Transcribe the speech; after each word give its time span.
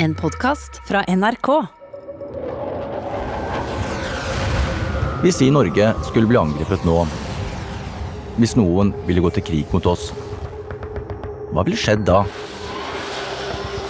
En 0.00 0.14
podkast 0.14 0.76
fra 0.86 1.00
NRK. 1.08 1.48
Hvis 5.24 5.40
vi 5.42 5.48
i 5.48 5.50
Norge 5.50 5.88
skulle 6.06 6.28
bli 6.30 6.38
angrepet 6.38 6.84
nå, 6.86 7.00
hvis 8.38 8.54
noen 8.54 8.92
ville 9.08 9.24
gå 9.24 9.32
til 9.34 9.42
krig 9.48 9.72
mot 9.74 9.88
oss, 9.90 10.12
hva 11.50 11.64
ville 11.66 11.80
skjedd 11.82 12.04
da? 12.06 12.20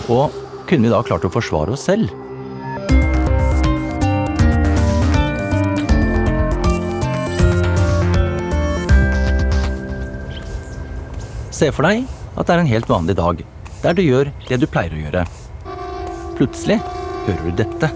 Og 0.08 0.32
kunne 0.70 0.88
vi 0.88 0.94
da 0.94 1.02
klart 1.04 1.26
å 1.28 1.32
forsvare 1.34 1.76
oss 1.76 1.84
selv? 1.90 2.08
Se 11.52 11.68
for 11.68 11.84
deg 11.84 12.08
at 12.32 12.48
det 12.48 12.56
er 12.56 12.64
en 12.64 12.72
helt 12.72 12.88
vanlig 12.88 13.18
dag, 13.20 13.44
der 13.84 14.00
du 14.00 14.02
gjør 14.06 14.32
det 14.48 14.62
du 14.64 14.66
pleier 14.72 14.96
å 14.96 15.04
gjøre. 15.04 15.26
Plutselig 16.38 16.76
hører 17.26 17.40
du 17.48 17.54
dette. 17.58 17.88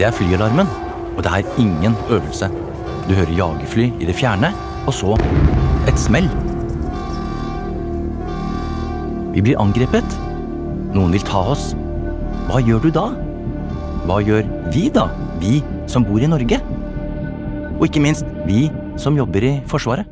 Det 0.00 0.06
er 0.08 0.14
flyalarmen, 0.16 0.66
og 1.14 1.20
det 1.22 1.30
er 1.30 1.58
ingen 1.62 1.94
øvelse. 2.10 2.48
Du 3.06 3.12
hører 3.14 3.30
jagerfly 3.36 3.84
i 4.02 4.08
det 4.08 4.16
fjerne, 4.18 4.50
og 4.90 4.96
så 4.96 5.14
et 5.86 6.00
smell. 6.00 6.26
Vi 9.30 9.44
blir 9.46 9.60
angrepet. 9.62 10.16
Noen 10.90 11.14
vil 11.14 11.22
ta 11.28 11.44
oss. 11.52 11.68
Hva 12.48 12.58
gjør 12.66 12.82
du 12.82 12.90
da? 12.96 13.04
Hva 14.08 14.16
gjør 14.26 14.48
vi 14.74 14.88
da, 14.90 15.06
vi 15.38 15.60
som 15.86 16.02
bor 16.08 16.18
i 16.18 16.32
Norge? 16.32 16.58
Og 17.76 17.84
ikke 17.86 18.02
minst 18.02 18.26
vi 18.48 18.64
som 18.98 19.14
jobber 19.14 19.46
i 19.46 19.52
Forsvaret. 19.70 20.10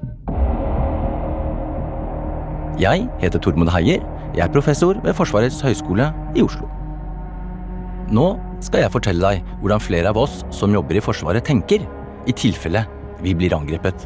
Jeg 2.78 3.08
heter 3.18 3.42
Tormod 3.42 3.74
Heier. 3.74 4.06
Jeg 4.38 4.46
er 4.46 4.52
professor 4.54 4.94
ved 5.02 5.16
Forsvarets 5.18 5.56
høgskole 5.66 6.04
i 6.38 6.42
Oslo. 6.46 6.68
Nå 8.14 8.26
skal 8.62 8.84
jeg 8.84 8.92
fortelle 8.94 9.18
deg 9.18 9.48
hvordan 9.58 9.82
flere 9.82 10.12
av 10.12 10.20
oss 10.22 10.44
som 10.54 10.70
jobber 10.70 10.94
i 10.94 11.02
Forsvaret 11.02 11.42
tenker, 11.42 11.82
i 12.22 12.34
tilfelle 12.38 12.84
vi 13.18 13.32
blir 13.34 13.56
angrepet. 13.56 14.04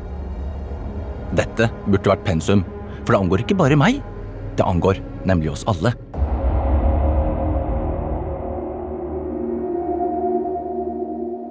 Dette 1.37 1.69
burde 1.85 2.15
vært 2.15 2.25
pensum, 2.25 2.65
for 3.03 3.13
det 3.13 3.21
angår 3.21 3.45
ikke 3.45 3.59
bare 3.61 3.77
meg. 3.77 4.01
Det 4.57 4.65
angår 4.65 5.03
nemlig 5.29 5.53
oss 5.53 5.67
alle. 5.69 5.93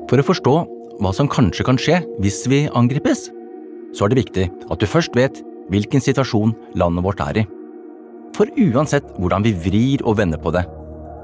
For 0.09 0.17
å 0.17 0.25
forstå 0.25 0.57
hva 1.05 1.13
som 1.13 1.29
kanskje 1.29 1.69
kan 1.69 1.77
skje 1.77 2.01
hvis 2.17 2.47
vi 2.49 2.65
angripes, 2.73 3.27
så 3.93 4.07
er 4.07 4.15
det 4.15 4.23
viktig 4.25 4.49
at 4.73 4.81
du 4.81 4.89
først 4.89 5.13
vet 5.13 5.45
hvilken 5.69 6.01
situasjon 6.01 6.57
landet 6.73 7.05
vårt 7.05 7.21
er 7.29 7.45
i. 7.45 7.49
For 8.35 8.49
uansett 8.57 9.07
hvordan 9.19 9.43
vi 9.45 9.53
vrir 9.65 10.03
og 10.07 10.17
vender 10.21 10.39
på 10.41 10.53
det, 10.55 10.63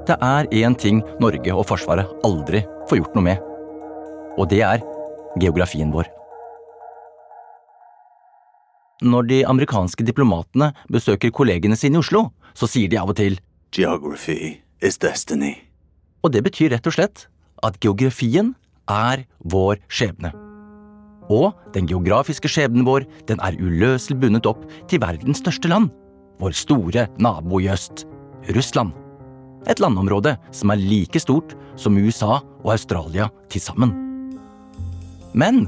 det 0.07 0.15
er 0.23 0.47
én 0.55 0.75
ting 0.79 1.01
Norge 1.19 1.53
og 1.53 1.65
Forsvaret 1.67 2.07
aldri 2.27 2.63
får 2.89 3.01
gjort 3.01 3.17
noe 3.17 3.27
med. 3.27 3.41
Og 4.37 4.47
det 4.51 4.61
er 4.63 4.83
geografien 5.41 5.91
vår. 5.91 6.07
Når 9.03 9.27
de 9.29 9.41
amerikanske 9.45 10.05
diplomatene 10.07 10.71
besøker 10.89 11.33
kollegene 11.33 11.77
sine 11.77 11.99
i 11.99 12.01
Oslo, 12.01 12.29
så 12.57 12.69
sier 12.69 12.89
de 12.89 12.97
av 12.97 13.11
og 13.11 13.19
til 13.19 13.37
Geography 13.75 14.57
is 14.81 14.97
destiny. 14.97 15.53
Og 16.23 16.33
det 16.33 16.41
betyr 16.47 16.71
rett 16.73 16.87
og 16.87 16.95
slett 16.95 17.27
at 17.67 17.77
geografien 17.83 18.55
er 18.89 19.25
vår 19.51 19.81
skjebne. 19.91 20.31
Og 21.29 21.51
den 21.75 21.87
geografiske 21.89 22.49
skjebnen 22.49 22.87
vår 22.87 23.05
den 23.29 23.41
er 23.43 23.57
uløselig 23.59 24.17
bundet 24.21 24.47
opp 24.49 24.63
til 24.89 25.03
verdens 25.03 25.43
største 25.43 25.69
land. 25.69 25.91
Vår 26.37 26.53
store 26.53 27.07
nabo 27.17 27.61
i 27.61 27.69
øst, 27.73 28.05
Russland. 28.53 28.93
Et 29.67 29.79
landområde 29.81 30.37
som 30.51 30.71
er 30.71 30.81
like 30.81 31.19
stort 31.19 31.55
som 31.75 31.97
USA 31.97 32.37
og 32.63 32.71
Australia 32.75 33.29
til 33.49 33.61
sammen. 33.61 33.93
Men 35.33 35.65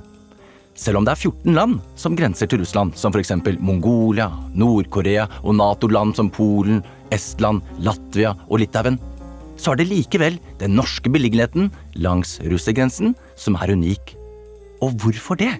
selv 0.79 1.01
om 1.01 1.05
det 1.05 1.11
er 1.11 1.23
14 1.27 1.57
land 1.57 1.79
som 1.99 2.15
grenser 2.15 2.47
til 2.47 2.61
Russland, 2.61 2.93
som 2.95 3.11
f.eks. 3.11 3.33
Mongolia, 3.59 4.29
Nord-Korea 4.55 5.27
og 5.43 5.57
Nato-land 5.59 6.15
som 6.15 6.29
Polen, 6.31 6.83
Estland, 7.11 7.65
Latvia 7.83 8.35
og 8.47 8.61
Litauen, 8.61 8.99
så 9.59 9.73
er 9.73 9.81
det 9.81 9.89
likevel 9.89 10.37
den 10.61 10.77
norske 10.79 11.11
beliggenheten 11.11 11.67
langs 11.99 12.37
russergrensen 12.47 13.11
som 13.35 13.57
er 13.59 13.73
unik. 13.75 14.15
Og 14.79 14.95
hvorfor 15.01 15.35
det? 15.35 15.51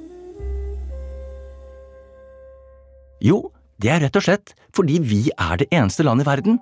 Jo, 3.20 3.50
det 3.80 3.92
er 3.94 4.04
rett 4.04 4.18
og 4.20 4.26
slett 4.26 4.54
fordi 4.76 5.00
vi 5.00 5.22
er 5.40 5.60
det 5.62 5.70
eneste 5.72 6.04
landet 6.04 6.28
i 6.28 6.30
verden 6.30 6.60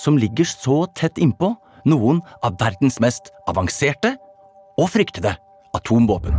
som 0.00 0.18
ligger 0.18 0.46
så 0.48 0.84
tett 0.96 1.18
innpå 1.20 1.52
noen 1.90 2.20
av 2.46 2.56
verdens 2.60 3.00
mest 3.02 3.32
avanserte 3.50 4.14
og 4.80 4.88
fryktede 4.92 5.34
atomvåpen. 5.76 6.34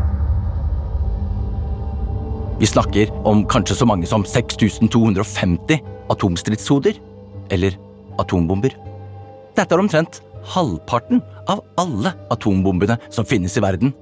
Vi 2.62 2.69
snakker 2.69 3.09
om 3.25 3.44
kanskje 3.50 3.80
så 3.80 3.88
mange 3.90 4.06
som 4.09 4.22
6250 4.22 5.80
atomstridshoder, 6.14 6.98
eller 7.50 7.78
atombomber. 8.22 8.75
Dette 9.58 9.74
er 9.74 9.81
omtrent 9.81 10.19
halvparten 10.53 11.24
av 11.50 11.63
alle 11.81 12.13
atombombene 12.34 13.00
som 13.09 13.25
finnes 13.25 13.58
i 13.58 13.63
verden. 13.66 13.96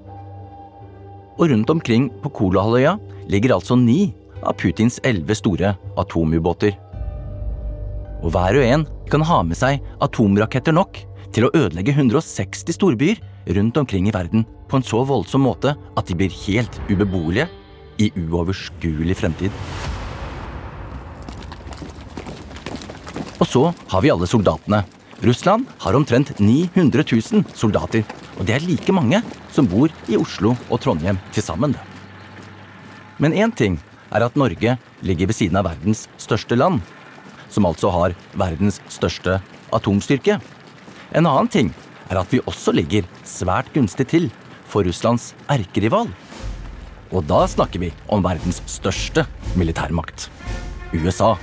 Og 1.39 1.53
rundt 1.53 1.71
omkring 1.71 2.09
på 2.23 2.33
Kolahalvøya 2.35 2.97
ligger 3.31 3.55
altså 3.55 3.79
ni 3.79 4.11
av 4.43 4.57
Putins 4.59 4.99
elleve 5.03 5.35
store 5.37 5.73
atomubåter. 5.99 6.75
Og 8.23 8.33
hver 8.33 8.59
og 8.59 8.65
en 8.65 8.85
kan 9.09 9.23
ha 9.25 9.41
med 9.47 9.57
seg 9.57 9.79
atomraketter 10.03 10.75
nok 10.75 10.99
til 11.33 11.47
å 11.47 11.53
ødelegge 11.53 11.93
160 11.93 12.75
storbyer 12.75 13.21
rundt 13.55 13.77
omkring 13.79 14.09
i 14.09 14.13
verden 14.13 14.45
på 14.69 14.79
en 14.79 14.85
så 14.85 15.01
voldsom 15.07 15.45
måte 15.45 15.75
at 15.97 16.09
de 16.09 16.17
blir 16.17 16.33
helt 16.45 16.79
ubeboelige 16.89 17.47
i 17.99 18.11
uoverskuelig 18.17 19.17
fremtid. 19.19 19.51
Og 23.39 23.47
så 23.47 23.69
har 23.91 24.03
vi 24.03 24.11
alle 24.11 24.27
soldatene. 24.27 24.83
Russland 25.23 25.67
har 25.83 25.95
omtrent 25.95 26.31
900 26.39 27.03
000 27.03 27.43
soldater, 27.55 28.05
og 28.39 28.47
det 28.47 28.55
er 28.55 28.67
like 28.67 28.93
mange 28.95 29.19
som 29.51 29.67
bor 29.67 29.91
i 30.07 30.19
Oslo 30.19 30.55
og 30.69 30.79
Trondheim 30.83 31.19
til 31.35 31.43
sammen. 31.43 31.75
Men 33.19 33.35
én 33.35 33.51
ting 33.51 33.75
er 34.11 34.25
at 34.25 34.37
Norge 34.39 34.77
ligger 35.05 35.29
ved 35.29 35.37
siden 35.37 35.59
av 35.59 35.67
verdens 35.69 36.07
største 36.21 36.57
land, 36.57 36.81
som 37.49 37.67
altså 37.69 37.91
har 37.93 38.15
verdens 38.37 38.79
største 38.91 39.39
atomstyrke. 39.75 40.39
En 41.13 41.25
annen 41.29 41.49
ting 41.51 41.71
er 42.09 42.21
at 42.21 42.33
vi 42.33 42.41
også 42.49 42.73
ligger 42.75 43.07
svært 43.27 43.71
gunstig 43.73 44.07
til 44.09 44.29
for 44.69 44.85
Russlands 44.85 45.33
erkerival. 45.49 46.09
Og 47.09 47.25
da 47.29 47.45
snakker 47.49 47.81
vi 47.81 47.89
om 48.13 48.21
verdens 48.25 48.61
største 48.69 49.25
militærmakt 49.57 50.29
USA. 50.93 51.35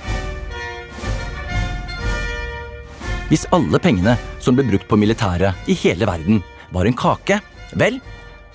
Hvis 3.27 3.43
alle 3.51 3.79
pengene 3.83 4.13
som 4.39 4.55
ble 4.55 4.63
brukt 4.69 4.87
på 4.87 4.99
militæret 4.99 5.67
i 5.67 5.75
hele 5.75 6.07
verden, 6.07 6.39
var 6.71 6.87
en 6.87 6.95
kake, 6.95 7.41
vel, 7.75 7.99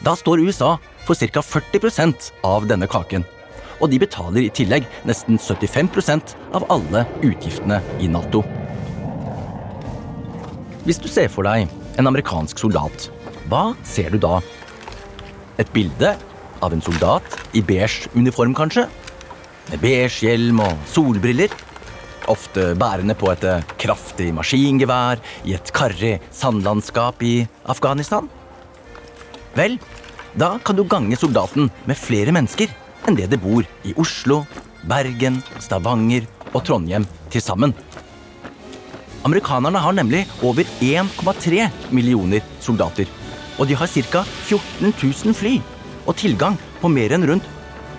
da 0.00 0.15
står 0.17 0.41
USA 0.47 0.79
for 1.05 1.17
ca. 1.17 1.44
40% 1.44 2.31
av 2.49 2.65
denne 2.71 2.89
kaken. 2.89 3.27
Og 3.82 3.91
de 3.91 3.98
betaler 3.98 4.44
i 4.47 4.50
tillegg 4.54 4.87
nesten 5.09 5.41
75% 5.43 6.37
av 6.54 6.66
alle 6.70 7.03
utgiftene 7.26 7.81
i 7.98 8.06
Nato. 8.10 8.44
Hvis 10.87 11.00
du 11.03 11.09
ser 11.10 11.28
for 11.31 11.47
deg 11.47 11.70
en 11.98 12.09
amerikansk 12.10 12.62
soldat, 12.62 13.09
hva 13.50 13.72
ser 13.87 14.15
du 14.15 14.20
da? 14.22 14.38
Et 15.59 15.69
bilde 15.75 16.15
av 16.62 16.75
en 16.75 16.82
soldat 16.82 17.26
i 17.59 17.62
beige 17.62 18.10
uniform, 18.15 18.54
kanskje? 18.54 18.87
Med 19.72 19.82
beige 19.82 20.28
hjelm 20.28 20.62
og 20.62 20.87
solbriller? 20.91 21.50
Ofte 22.31 22.69
bærende 22.78 23.16
på 23.19 23.32
et 23.32 23.47
kraftig 23.82 24.31
maskingevær 24.34 25.19
i 25.46 25.56
et 25.58 25.75
karrig 25.75 26.20
sandlandskap 26.31 27.23
i 27.26 27.34
Afghanistan? 27.67 28.31
Vel, 29.58 29.75
da 30.38 30.55
kan 30.62 30.79
du 30.79 30.87
gange 30.87 31.19
soldaten 31.19 31.67
med 31.87 31.99
flere 31.99 32.32
mennesker 32.34 32.70
enn 33.06 33.19
det 33.19 33.31
det 33.32 33.40
bor 33.43 33.66
i 33.87 33.94
Oslo, 34.00 34.43
Bergen, 34.88 35.40
Stavanger 35.62 36.26
og 36.52 36.62
Trondheim 36.66 37.06
til 37.32 37.44
sammen. 37.44 37.75
Amerikanerne 39.22 39.78
har 39.78 39.94
nemlig 39.94 40.25
over 40.43 40.66
1,3 40.82 41.69
millioner 41.94 42.43
soldater. 42.60 43.06
Og 43.60 43.69
de 43.69 43.76
har 43.78 43.87
ca. 43.87 44.25
14 44.49 44.90
000 44.90 45.37
fly 45.37 45.58
og 46.06 46.16
tilgang 46.19 46.58
på 46.81 46.90
mer 46.90 47.14
enn 47.14 47.26
rundt 47.28 47.46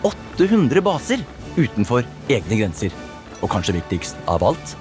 800 0.04 0.84
baser 0.84 1.24
utenfor 1.56 2.04
egne 2.28 2.60
grenser. 2.60 2.92
Og 3.42 3.52
kanskje 3.52 3.78
viktigst 3.80 4.20
av 4.28 4.44
alt 4.44 4.76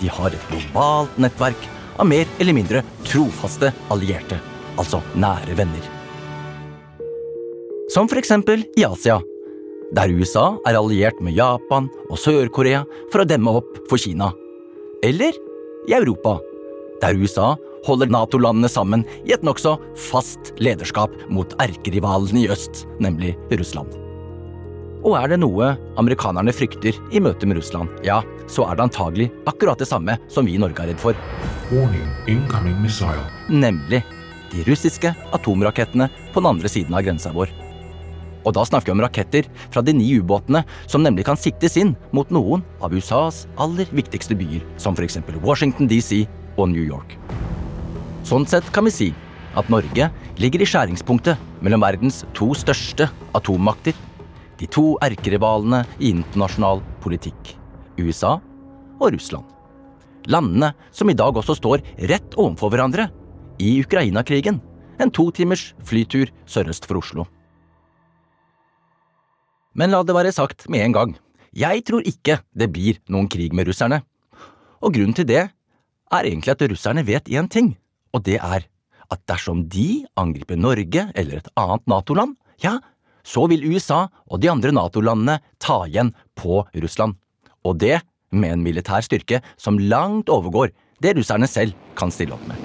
de 0.00 0.08
har 0.10 0.32
et 0.34 0.48
globalt 0.50 1.18
nettverk 1.20 1.68
av 2.00 2.08
mer 2.08 2.26
eller 2.40 2.56
mindre 2.56 2.82
trofaste 3.06 3.70
allierte, 3.92 4.38
altså 4.80 5.02
nære 5.14 5.54
venner. 5.58 5.84
Som 7.92 8.08
eksempel 8.16 8.64
i 8.78 8.86
Asia, 8.88 9.20
der 9.92 10.08
USA 10.08 10.54
er 10.68 10.78
alliert 10.78 11.18
med 11.20 11.36
Japan 11.36 11.90
og 12.08 12.20
Sør-Korea 12.20 12.82
for 13.12 13.22
å 13.22 13.28
demme 13.28 13.52
opp 13.60 13.76
for 13.90 14.00
Kina. 14.00 14.30
Eller 15.04 15.36
i 15.88 15.96
Europa, 15.96 16.38
der 17.02 17.18
USA 17.18 17.52
holder 17.86 18.12
Nato-landene 18.14 18.70
sammen 18.70 19.02
i 19.26 19.34
et 19.34 19.44
nokså 19.44 19.74
fast 19.98 20.52
lederskap 20.62 21.12
mot 21.28 21.52
erkerivalen 21.60 22.38
i 22.40 22.46
øst, 22.52 22.86
nemlig 23.02 23.34
Russland. 23.52 23.98
Og 25.02 25.16
er 25.18 25.32
det 25.32 25.40
noe 25.42 25.72
amerikanerne 25.98 26.54
frykter 26.54 26.94
i 27.10 27.20
møte 27.20 27.48
med 27.50 27.58
Russland, 27.58 27.90
ja, 28.06 28.20
så 28.46 28.68
er 28.68 28.78
det 28.78 28.86
antagelig 28.86 29.28
akkurat 29.50 29.82
det 29.82 29.90
samme 29.90 30.14
som 30.30 30.46
vi 30.46 30.54
i 30.54 30.62
Norge 30.62 30.84
er 30.84 30.92
redd 30.92 31.02
for, 31.02 31.18
Warning, 31.72 32.06
incoming 32.30 32.78
missile. 32.80 33.26
nemlig 33.48 34.04
de 34.52 34.62
russiske 34.68 35.10
atomrakettene 35.32 36.08
på 36.32 36.40
den 36.40 36.50
andre 36.54 36.70
siden 36.70 36.94
av 36.94 37.02
grensa 37.02 37.32
vår. 37.34 37.50
Og 38.42 38.54
da 38.56 38.64
snakker 38.66 38.90
vi 38.90 38.96
om 38.96 39.02
raketter 39.04 39.48
fra 39.72 39.82
de 39.84 39.94
ni 39.96 40.08
ubåtene 40.18 40.64
som 40.90 41.04
nemlig 41.04 41.26
kan 41.28 41.38
siktes 41.38 41.76
inn 41.80 41.94
mot 42.14 42.30
noen 42.34 42.64
av 42.82 42.94
USAs 42.94 43.44
aller 43.62 43.90
viktigste 43.94 44.36
byer, 44.38 44.64
som 44.76 44.96
f.eks. 44.98 45.20
Washington 45.42 45.90
DC 45.90 46.24
og 46.56 46.72
New 46.72 46.82
York. 46.82 47.16
Sånn 48.26 48.46
sett 48.46 48.68
kan 48.74 48.86
vi 48.86 48.94
si 48.94 49.10
at 49.58 49.68
Norge 49.72 50.08
ligger 50.40 50.62
i 50.62 50.68
skjæringspunktet 50.68 51.40
mellom 51.62 51.82
verdens 51.84 52.22
to 52.36 52.52
største 52.56 53.08
atommakter, 53.36 53.94
de 54.58 54.68
to 54.70 54.94
erkerivalene 55.02 55.82
i 55.98 56.12
internasjonal 56.12 56.82
politikk, 57.02 57.56
USA 57.98 58.36
og 59.00 59.10
Russland. 59.14 59.46
Landene 60.30 60.70
som 60.94 61.10
i 61.10 61.18
dag 61.18 61.34
også 61.34 61.56
står 61.58 61.82
rett 62.10 62.36
overfor 62.38 62.70
hverandre 62.70 63.08
i 63.62 63.74
Ukraina-krigen, 63.82 64.60
en 65.02 65.10
to 65.10 65.30
timers 65.34 65.72
flytur 65.86 66.30
sørøst 66.46 66.86
for 66.86 67.02
Oslo. 67.02 67.26
Men 69.74 69.92
la 69.92 70.02
det 70.04 70.16
være 70.16 70.32
sagt 70.34 70.68
med 70.68 70.84
en 70.84 70.96
gang, 70.96 71.14
jeg 71.52 71.84
tror 71.88 72.04
ikke 72.08 72.38
det 72.56 72.68
blir 72.72 73.00
noen 73.12 73.28
krig 73.32 73.54
med 73.56 73.68
russerne. 73.68 74.02
Og 74.82 74.94
grunnen 74.94 75.16
til 75.16 75.28
det 75.28 75.42
er 75.42 76.28
egentlig 76.28 76.54
at 76.54 76.64
russerne 76.68 77.04
vet 77.08 77.28
én 77.32 77.48
ting, 77.48 77.74
og 78.12 78.24
det 78.28 78.38
er 78.40 78.66
at 79.12 79.20
dersom 79.28 79.66
de 79.72 80.04
angriper 80.16 80.56
Norge 80.56 81.08
eller 81.14 81.40
et 81.40 81.50
annet 81.60 81.88
Nato-land, 81.88 82.36
ja, 82.64 82.78
så 83.24 83.46
vil 83.48 83.64
USA 83.68 84.06
og 84.26 84.40
de 84.42 84.50
andre 84.50 84.72
Nato-landene 84.74 85.38
ta 85.62 85.82
igjen 85.86 86.12
på 86.36 86.64
Russland. 86.74 87.16
Og 87.64 87.78
det 87.78 88.00
med 88.32 88.56
en 88.56 88.64
militær 88.64 89.04
styrke 89.04 89.42
som 89.60 89.78
langt 89.78 90.32
overgår 90.32 90.72
det 91.02 91.16
russerne 91.18 91.48
selv 91.50 91.76
kan 91.98 92.12
stille 92.14 92.36
opp 92.36 92.44
med. 92.48 92.56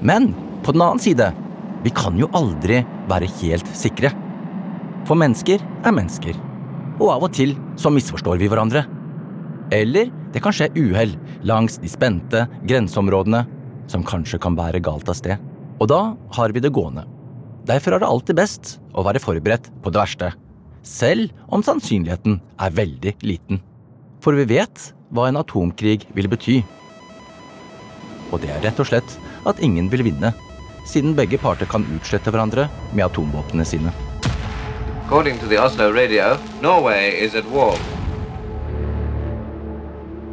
Men 0.00 0.32
på 0.64 0.72
den 0.72 0.84
annen 0.84 1.02
side, 1.02 1.28
vi 1.84 1.92
kan 1.92 2.16
jo 2.20 2.28
aldri 2.36 2.80
være 3.10 3.28
helt 3.40 3.68
sikre. 3.76 4.12
For 5.08 5.18
mennesker 5.18 5.60
er 5.60 5.94
mennesker, 5.96 6.36
og 7.00 7.08
av 7.14 7.24
og 7.26 7.32
til 7.34 7.54
så 7.80 7.92
misforstår 7.92 8.40
vi 8.40 8.48
hverandre. 8.50 8.84
Eller 9.74 10.10
det 10.34 10.42
kan 10.44 10.54
skje 10.54 10.70
uhell 10.76 11.14
langs 11.46 11.78
de 11.80 11.88
spente 11.90 12.44
grenseområdene 12.68 13.44
som 13.90 14.04
kanskje 14.06 14.40
kan 14.42 14.56
bære 14.58 14.82
galt 14.84 15.08
av 15.10 15.18
sted. 15.18 15.40
Og 15.80 15.88
da 15.90 16.00
har 16.36 16.52
vi 16.54 16.62
det 16.62 16.72
gående. 16.76 17.06
Derfor 17.66 17.96
er 17.96 18.02
det 18.02 18.10
alltid 18.10 18.38
best 18.38 18.76
å 18.92 19.04
være 19.06 19.22
forberedt 19.22 19.70
på 19.82 19.92
det 19.92 20.00
verste, 20.00 20.30
selv 20.86 21.32
om 21.52 21.64
sannsynligheten 21.64 22.38
er 22.60 22.76
veldig 22.76 23.14
liten. 23.24 23.60
For 24.20 24.36
vi 24.36 24.46
vet 24.50 24.90
hva 25.10 25.28
en 25.28 25.40
atomkrig 25.40 26.04
vil 26.16 26.28
bety. 26.30 26.60
Og 28.30 28.40
det 28.42 28.52
er 28.52 28.62
rett 28.68 28.80
og 28.80 28.88
slett 28.90 29.16
at 29.48 29.64
ingen 29.64 29.90
vil 29.92 30.04
vinne, 30.06 30.32
siden 30.86 31.16
begge 31.18 31.40
parter 31.40 31.68
kan 31.70 31.86
utslette 31.96 32.32
hverandre 32.32 32.68
med 32.92 33.06
atomvåpnene 33.08 33.66
sine. 33.66 33.92
According 35.10 35.40
to 35.40 35.48
the 35.50 35.58
Oslo 35.58 35.90
radio, 35.90 36.38
Norway 36.62 37.18
is 37.18 37.34
at 37.34 37.46
war. 37.50 37.74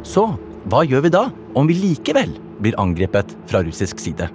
Så 0.06 0.22
hva 0.70 0.84
gjør 0.86 1.02
vi 1.02 1.10
da 1.10 1.22
om 1.58 1.66
vi 1.66 1.74
likevel 1.74 2.36
blir 2.62 2.76
angrepet 2.78 3.32
fra 3.50 3.58
russisk 3.66 3.98
side? 3.98 4.28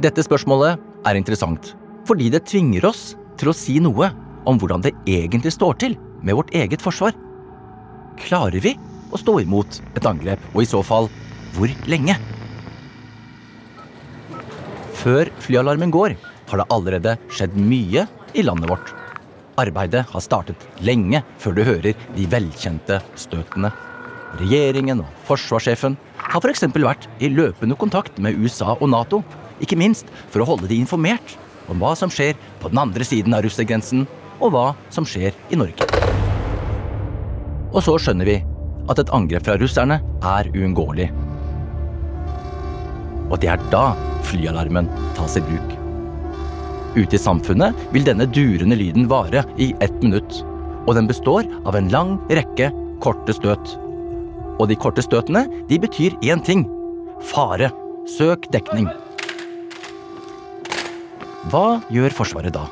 Dette 0.00 0.24
spørsmålet 0.24 0.80
er 1.04 1.18
interessant, 1.20 1.74
fordi 2.08 2.30
det 2.32 2.46
tvinger 2.48 2.86
oss 2.88 3.02
til 3.36 3.50
å 3.52 3.54
si 3.58 3.74
noe 3.84 4.08
om 4.48 4.56
hvordan 4.56 4.86
det 4.86 4.94
egentlig 5.04 5.52
står 5.58 5.76
til 5.84 5.98
med 6.24 6.38
vårt 6.38 6.54
eget 6.56 6.80
forsvar. 6.80 7.12
Klarer 8.16 8.64
vi 8.64 8.72
å 9.12 9.20
stå 9.20 9.42
imot 9.42 9.82
et 9.92 10.08
angrep, 10.08 10.40
og 10.54 10.64
i 10.64 10.70
så 10.70 10.80
fall 10.80 11.10
hvor 11.58 11.68
lenge? 11.84 12.16
Før 15.04 15.28
flyalarmen 15.44 15.92
går, 15.92 16.16
har 16.48 16.64
det 16.64 16.68
allerede 16.72 17.18
skjedd 17.28 17.60
mye 17.60 18.08
i 18.34 18.44
landet 18.46 18.70
vårt. 18.70 18.92
Arbeidet 19.60 20.06
har 20.08 20.24
startet 20.24 20.66
lenge 20.84 21.22
før 21.40 21.56
du 21.56 21.62
hører 21.66 21.96
de 22.16 22.26
velkjente 22.30 23.00
støtene. 23.18 23.72
Regjeringen 24.38 25.02
og 25.02 25.22
forsvarssjefen 25.26 25.96
har 26.20 26.44
f.eks. 26.44 26.66
vært 26.70 27.08
i 27.18 27.30
løpende 27.32 27.76
kontakt 27.78 28.18
med 28.22 28.38
USA 28.38 28.76
og 28.76 28.90
Nato, 28.92 29.24
ikke 29.60 29.78
minst 29.78 30.08
for 30.30 30.42
å 30.42 30.48
holde 30.52 30.70
de 30.70 30.78
informert 30.80 31.36
om 31.70 31.82
hva 31.82 31.94
som 31.98 32.10
skjer 32.12 32.38
på 32.62 32.70
den 32.70 32.80
andre 32.82 33.06
siden 33.06 33.34
av 33.36 33.44
russergrensen, 33.44 34.06
og 34.40 34.54
hva 34.54 34.68
som 34.94 35.04
skjer 35.06 35.34
i 35.52 35.58
Norge. 35.60 35.84
Og 37.70 37.82
så 37.84 37.96
skjønner 38.02 38.26
vi 38.26 38.38
at 38.90 39.02
et 39.02 39.12
angrep 39.14 39.44
fra 39.46 39.58
russerne 39.60 40.00
er 40.26 40.48
uunngåelig. 40.54 41.10
Og 43.30 43.36
det 43.42 43.52
er 43.52 43.68
da 43.70 43.90
flyalarmen 44.26 44.90
tas 45.18 45.38
i 45.38 45.44
bruk. 45.44 45.79
Ute 46.96 47.14
i 47.14 47.22
samfunnet 47.22 47.76
vil 47.94 48.06
denne 48.06 48.26
durende 48.26 48.78
lyden 48.78 49.06
vare 49.10 49.44
i 49.62 49.70
ett 49.84 50.02
minutt, 50.02 50.40
og 50.88 50.96
den 50.98 51.06
består 51.10 51.46
av 51.68 51.78
en 51.78 51.90
lang 51.92 52.16
rekke 52.32 52.72
korte 53.02 53.34
støt. 53.36 53.76
Og 54.58 54.66
de 54.68 54.76
korte 54.78 55.04
støtene 55.04 55.46
de 55.70 55.78
betyr 55.80 56.18
én 56.26 56.42
ting 56.44 56.66
fare. 57.30 57.70
Søk 58.08 58.48
dekning. 58.50 58.88
Hva 61.52 61.80
gjør 61.92 62.14
Forsvaret 62.16 62.54
da? 62.54 62.64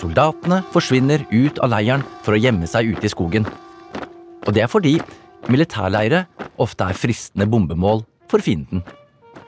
Soldatene 0.00 0.62
forsvinner 0.72 1.26
ut 1.28 1.60
av 1.60 1.70
leiren 1.74 2.02
for 2.24 2.34
å 2.34 2.40
gjemme 2.40 2.66
seg 2.70 2.94
ute 2.94 3.06
i 3.06 3.12
skogen. 3.12 3.46
Og 4.46 4.54
det 4.56 4.64
er 4.64 4.72
fordi 4.72 4.96
militærleire 5.52 6.24
ofte 6.60 6.88
er 6.88 6.98
fristende 6.98 7.46
bombemål 7.52 8.02
for 8.32 8.42
fienden. 8.42 8.82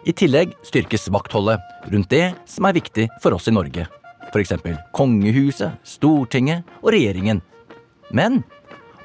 I 0.02 0.10
tillegg 0.18 0.56
styrkes 0.66 1.06
vaktholdet 1.14 1.62
rundt 1.92 2.10
det 2.10 2.32
som 2.50 2.66
er 2.66 2.74
viktig 2.74 3.04
for 3.22 3.36
oss 3.36 3.46
i 3.46 3.54
Norge. 3.54 3.84
F.eks. 4.32 4.54
kongehuset, 4.96 5.76
Stortinget 5.86 6.66
og 6.80 6.90
regjeringen. 6.94 7.42
Men 8.10 8.40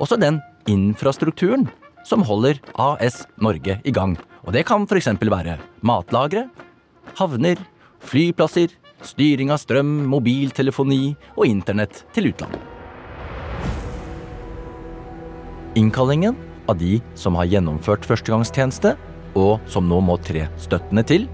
også 0.01 0.17
den 0.17 0.39
infrastrukturen 0.65 1.67
som 2.07 2.23
holder 2.25 2.57
AS 2.81 3.27
Norge 3.37 3.77
i 3.85 3.93
gang. 3.93 4.15
Og 4.47 4.55
det 4.55 4.65
kan 4.65 4.87
f.eks. 4.89 5.11
være 5.21 5.59
matlagre, 5.85 6.47
havner, 7.19 7.61
flyplasser, 8.01 8.73
styring 9.05 9.51
av 9.53 9.61
strøm, 9.61 10.07
mobiltelefoni 10.09 11.13
og 11.35 11.45
internett 11.45 12.07
til 12.15 12.31
utlandet. 12.31 12.63
Innkallingen 15.77 16.33
av 16.65 16.79
de 16.81 16.97
som 17.13 17.37
har 17.37 17.51
gjennomført 17.51 18.07
førstegangstjeneste, 18.07 18.95
og 19.37 19.69
som 19.69 19.87
nå 19.89 19.99
må 20.03 20.17
tre 20.25 20.47
støttende 20.61 21.03
til, 21.07 21.27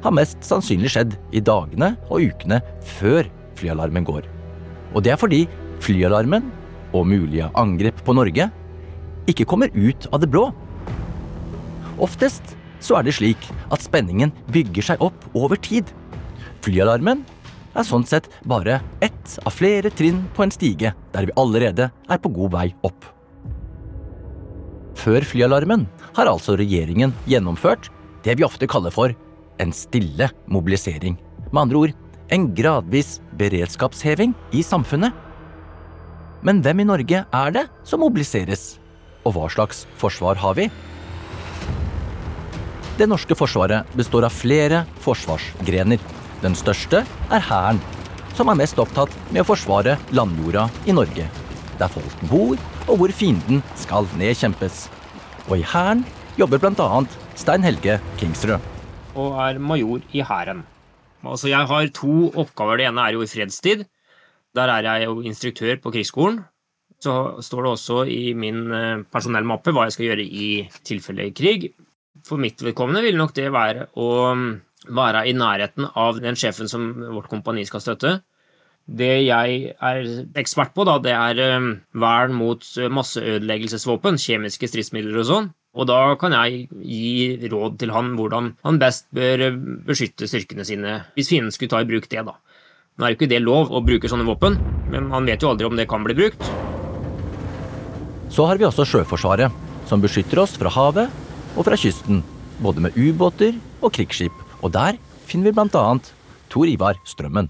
har 0.00 0.14
mest 0.16 0.40
sannsynlig 0.46 0.94
skjedd 0.94 1.16
i 1.36 1.42
dagene 1.44 1.92
og 2.08 2.24
ukene 2.30 2.60
før 2.96 3.28
flyalarmen 3.58 4.06
går. 4.08 4.24
Og 4.94 5.04
det 5.04 5.14
er 5.14 5.20
fordi 5.20 5.44
flyalarmen 5.84 6.48
og 6.96 7.06
mulige 7.06 7.50
angrep 7.58 8.00
på 8.06 8.16
Norge 8.16 8.48
ikke 9.30 9.46
kommer 9.48 9.70
ut 9.76 10.08
av 10.10 10.22
det 10.22 10.30
blå. 10.32 10.48
Oftest 12.00 12.56
så 12.80 12.96
er 12.98 13.06
det 13.06 13.18
slik 13.18 13.50
at 13.70 13.84
spenningen 13.84 14.32
bygger 14.52 14.90
seg 14.92 15.04
opp 15.04 15.28
over 15.36 15.60
tid. 15.60 15.84
Flyalarmen 16.64 17.22
er 17.76 17.86
sånn 17.86 18.06
sett 18.08 18.26
bare 18.48 18.80
ett 19.04 19.36
av 19.44 19.54
flere 19.54 19.92
trinn 19.94 20.24
på 20.34 20.46
en 20.46 20.54
stige 20.54 20.94
der 21.14 21.28
vi 21.28 21.36
allerede 21.38 21.90
er 21.92 22.22
på 22.22 22.32
god 22.34 22.56
vei 22.56 22.68
opp. 22.86 23.04
Før 25.00 25.24
flyalarmen 25.24 25.86
har 26.16 26.28
altså 26.28 26.58
regjeringen 26.60 27.14
gjennomført 27.28 27.88
det 28.24 28.34
vi 28.36 28.44
ofte 28.44 28.68
kaller 28.68 28.92
for 28.92 29.14
en 29.60 29.72
stille 29.72 30.28
mobilisering. 30.50 31.16
Med 31.50 31.62
andre 31.62 31.80
ord 31.80 31.94
en 32.30 32.50
gradvis 32.54 33.18
beredskapsheving 33.40 34.34
i 34.52 34.62
samfunnet. 34.62 35.14
Men 36.44 36.60
hvem 36.64 36.82
i 36.82 36.88
Norge 36.88 37.24
er 37.24 37.54
det 37.56 37.64
som 37.84 38.04
mobiliseres? 38.04 38.78
Og 39.24 39.34
hva 39.36 39.48
slags 39.52 39.86
forsvar 40.00 40.38
har 40.40 40.56
vi? 40.56 40.68
Det 43.00 43.08
norske 43.08 43.36
forsvaret 43.36 43.88
består 43.96 44.26
av 44.28 44.36
flere 44.36 44.84
forsvarsgrener. 45.00 46.00
Den 46.44 46.56
største 46.56 47.02
er 47.08 47.46
Hæren, 47.48 47.80
som 48.36 48.52
er 48.52 48.60
mest 48.60 48.80
opptatt 48.80 49.16
med 49.32 49.42
å 49.42 49.48
forsvare 49.48 49.96
landjorda 50.12 50.68
i 50.88 50.96
Norge. 50.96 51.26
Der 51.80 51.92
folk 51.92 52.24
bor, 52.28 52.60
og 52.90 52.98
hvor 52.98 53.12
fienden 53.14 53.62
skal 53.78 54.08
nedkjempes. 54.18 54.88
Og 55.48 55.60
i 55.60 55.66
Hæren 55.66 56.02
jobber 56.38 56.58
bl.a. 56.58 57.02
Stein 57.38 57.62
Helge 57.62 58.00
Kingstrø. 58.18 58.58
og 59.14 59.38
er 59.42 59.58
major 59.58 60.00
i 60.12 60.20
Hæren. 60.22 60.64
Altså, 61.24 61.48
jeg 61.48 61.66
har 61.66 61.86
to 61.94 62.30
oppgaver. 62.34 62.76
Det 62.76 62.86
ene 62.86 63.00
er 63.00 63.12
jo 63.12 63.22
i 63.22 63.26
fredstid. 63.26 63.84
Der 64.54 64.70
er 64.70 64.82
jeg 64.82 65.06
jo 65.06 65.20
instruktør 65.20 65.76
på 65.82 65.90
krigsskolen. 65.90 66.44
så 67.00 67.40
står 67.40 67.62
det 67.62 67.70
også 67.70 68.02
i 68.12 68.34
min 68.36 68.72
eh, 68.76 69.02
personellmappe 69.12 69.72
hva 69.72 69.86
jeg 69.86 69.92
skal 69.92 70.04
gjøre 70.04 70.24
i 70.24 70.48
tilfelle 70.84 71.30
krig. 71.32 71.70
For 72.28 72.36
mitt 72.36 72.60
vedkommende 72.60 73.00
vil 73.00 73.16
nok 73.16 73.32
det 73.32 73.46
være 73.54 73.86
å 73.96 74.34
mm, 74.36 74.50
være 74.92 75.22
i 75.30 75.32
nærheten 75.32 75.86
av 75.96 76.20
den 76.20 76.36
sjefen 76.36 76.68
som 76.68 76.92
vårt 77.14 77.30
kompani 77.32 77.64
skal 77.64 77.80
støtte. 77.80 78.18
Det 78.86 79.12
jeg 79.22 79.74
er 79.76 80.10
ekspert 80.40 80.72
på, 80.74 80.84
da, 80.88 80.96
det 81.02 81.12
er 81.14 81.40
eh, 81.44 81.70
vern 82.02 82.34
mot 82.34 82.64
masseødeleggelsesvåpen, 82.96 84.18
kjemiske 84.18 84.70
stridsmidler 84.70 85.20
og 85.22 85.28
sånn. 85.28 85.50
Og 85.78 85.86
da 85.86 86.16
kan 86.18 86.34
jeg 86.34 86.64
gi 86.82 87.50
råd 87.50 87.76
til 87.78 87.92
han 87.94 88.16
hvordan 88.18 88.54
han 88.66 88.80
best 88.82 89.06
bør 89.14 89.52
beskytte 89.86 90.26
styrkene 90.26 90.66
sine 90.66 90.96
hvis 91.14 91.30
fienden 91.30 91.54
skulle 91.54 91.70
ta 91.70 91.82
i 91.84 91.86
bruk 91.86 92.08
det, 92.10 92.24
da. 92.26 92.34
Nå 92.98 93.06
er 93.06 93.12
jo 93.12 93.20
ikke 93.20 93.30
det 93.30 93.38
lov 93.44 93.70
å 93.70 93.82
bruke 93.84 94.10
sånne 94.10 94.26
våpen, 94.26 94.58
men 94.90 95.06
han 95.14 95.28
vet 95.28 95.44
jo 95.44 95.52
aldri 95.52 95.68
om 95.68 95.78
det 95.78 95.86
kan 95.88 96.02
bli 96.04 96.16
brukt. 96.18 96.42
Så 98.34 98.46
har 98.46 98.58
vi 98.58 98.66
også 98.66 98.86
Sjøforsvaret, 98.86 99.54
som 99.86 100.02
beskytter 100.02 100.42
oss 100.42 100.58
fra 100.58 100.70
havet 100.74 101.14
og 101.54 101.64
fra 101.66 101.78
kysten. 101.78 102.20
Både 102.60 102.82
med 102.84 102.98
ubåter 102.98 103.54
og 103.80 103.94
krigsskip. 103.94 104.34
Og 104.60 104.74
der 104.74 104.98
finner 105.26 105.50
vi 105.50 105.62
annet 105.62 106.12
Tor 106.50 106.68
Ivar 106.68 106.98
Strømmen. 107.06 107.48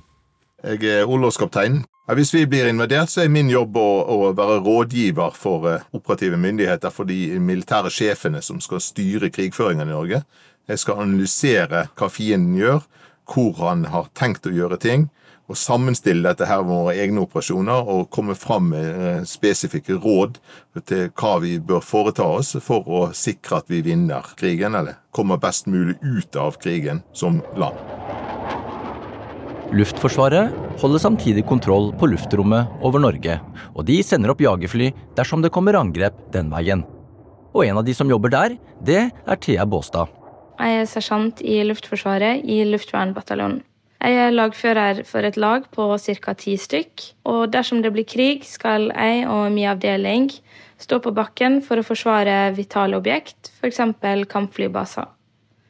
Jeg 0.60 0.84
er 0.84 1.08
orlogskaptein. 1.08 1.84
Hvis 2.14 2.34
vi 2.34 2.42
blir 2.44 2.66
invadert, 2.68 3.08
så 3.08 3.22
er 3.22 3.30
min 3.32 3.48
jobb 3.48 3.78
å, 3.80 3.88
å 4.04 4.32
være 4.36 4.58
rådgiver 4.64 5.36
for 5.38 5.68
eh, 5.70 5.84
operative 5.96 6.36
myndigheter 6.36 6.92
for 6.92 7.08
de 7.08 7.38
militære 7.40 7.92
sjefene 7.94 8.42
som 8.44 8.58
skal 8.60 8.82
styre 8.82 9.30
krigføringen 9.32 9.88
i 9.88 9.94
Norge. 9.94 10.20
Jeg 10.68 10.82
skal 10.82 11.00
analysere 11.04 11.86
hva 11.96 12.10
fienden 12.12 12.58
gjør, 12.58 12.82
hvor 13.30 13.56
han 13.62 13.86
har 13.88 14.10
tenkt 14.18 14.50
å 14.50 14.52
gjøre 14.52 14.80
ting, 14.82 15.06
og 15.50 15.58
sammenstille 15.58 16.28
dette 16.28 16.46
her 16.46 16.60
med 16.66 16.74
våre 16.74 16.96
egne 17.00 17.24
operasjoner 17.24 17.88
og 17.94 18.10
komme 18.12 18.36
fram 18.38 18.68
med 18.74 18.88
eh, 18.90 19.24
spesifikke 19.26 19.96
råd 20.02 20.36
til 20.84 21.08
hva 21.14 21.38
vi 21.40 21.56
bør 21.56 21.80
foreta 21.80 22.26
oss 22.36 22.52
for 22.60 22.84
å 22.84 23.06
sikre 23.16 23.62
at 23.62 23.72
vi 23.72 23.80
vinner 23.86 24.34
krigen, 24.36 24.76
eller 24.76 25.00
kommer 25.14 25.40
best 25.40 25.70
mulig 25.70 25.96
ut 26.04 26.36
av 26.36 26.60
krigen 26.60 27.00
som 27.16 27.40
land. 27.56 28.19
Luftforsvaret 29.70 30.50
holder 30.82 30.98
samtidig 30.98 31.44
kontroll 31.46 31.92
på 31.94 32.08
luftrommet 32.10 32.66
over 32.82 32.98
Norge, 33.02 33.36
og 33.70 33.84
de 33.86 34.00
sender 34.02 34.32
opp 34.32 34.42
jagerfly 34.42 34.88
dersom 35.14 35.44
det 35.44 35.52
kommer 35.54 35.78
angrep 35.78 36.16
den 36.34 36.50
veien. 36.50 36.82
Og 37.54 37.62
en 37.68 37.78
av 37.78 37.86
de 37.86 37.94
som 37.94 38.10
jobber 38.10 38.32
der, 38.34 38.56
det 38.82 39.02
er 39.06 39.38
Thea 39.38 39.66
Båstad. 39.70 40.10
Jeg 40.58 40.80
er 40.82 40.90
sersjant 40.90 41.38
i 41.46 41.60
Luftforsvaret 41.68 42.42
i 42.42 42.64
Luftvernbataljonen. 42.66 43.62
Jeg 44.00 44.16
er 44.16 44.34
lagfører 44.34 45.02
for 45.04 45.28
et 45.28 45.36
lag 45.36 45.66
på 45.70 45.86
ca. 46.00 46.34
ti 46.34 46.56
stykk. 46.56 47.06
Og 47.28 47.52
dersom 47.52 47.82
det 47.84 47.92
blir 47.92 48.08
krig, 48.08 48.46
skal 48.48 48.88
jeg 48.90 49.26
og 49.28 49.52
min 49.52 49.68
avdeling 49.68 50.30
stå 50.80 50.98
på 51.04 51.12
bakken 51.14 51.60
for 51.62 51.78
å 51.78 51.84
forsvare 51.86 52.54
vitale 52.56 52.96
objekt, 52.96 53.52
f.eks. 53.60 53.82
kampflybaser. 54.26 55.06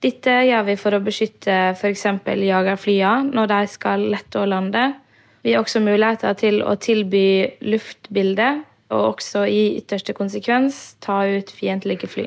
Dette 0.00 0.32
gjør 0.48 0.64
vi 0.64 0.74
for 0.80 0.96
å 0.96 1.02
beskytte 1.04 1.54
f.eks. 1.74 2.06
jagerflyene 2.24 3.34
når 3.36 3.50
de 3.50 3.60
skal 3.68 4.06
lette 4.14 4.40
og 4.40 4.48
lande. 4.48 4.84
Vi 5.44 5.52
har 5.52 5.60
også 5.60 5.82
muligheter 5.84 6.36
til 6.40 6.62
å 6.64 6.72
tilby 6.80 7.44
luftbilde, 7.60 8.48
og 8.90 9.02
også 9.14 9.44
i 9.44 9.76
ytterste 9.76 10.14
konsekvens 10.16 10.78
ta 11.04 11.20
ut 11.28 11.52
fiendtlige 11.52 12.08
fly. 12.08 12.24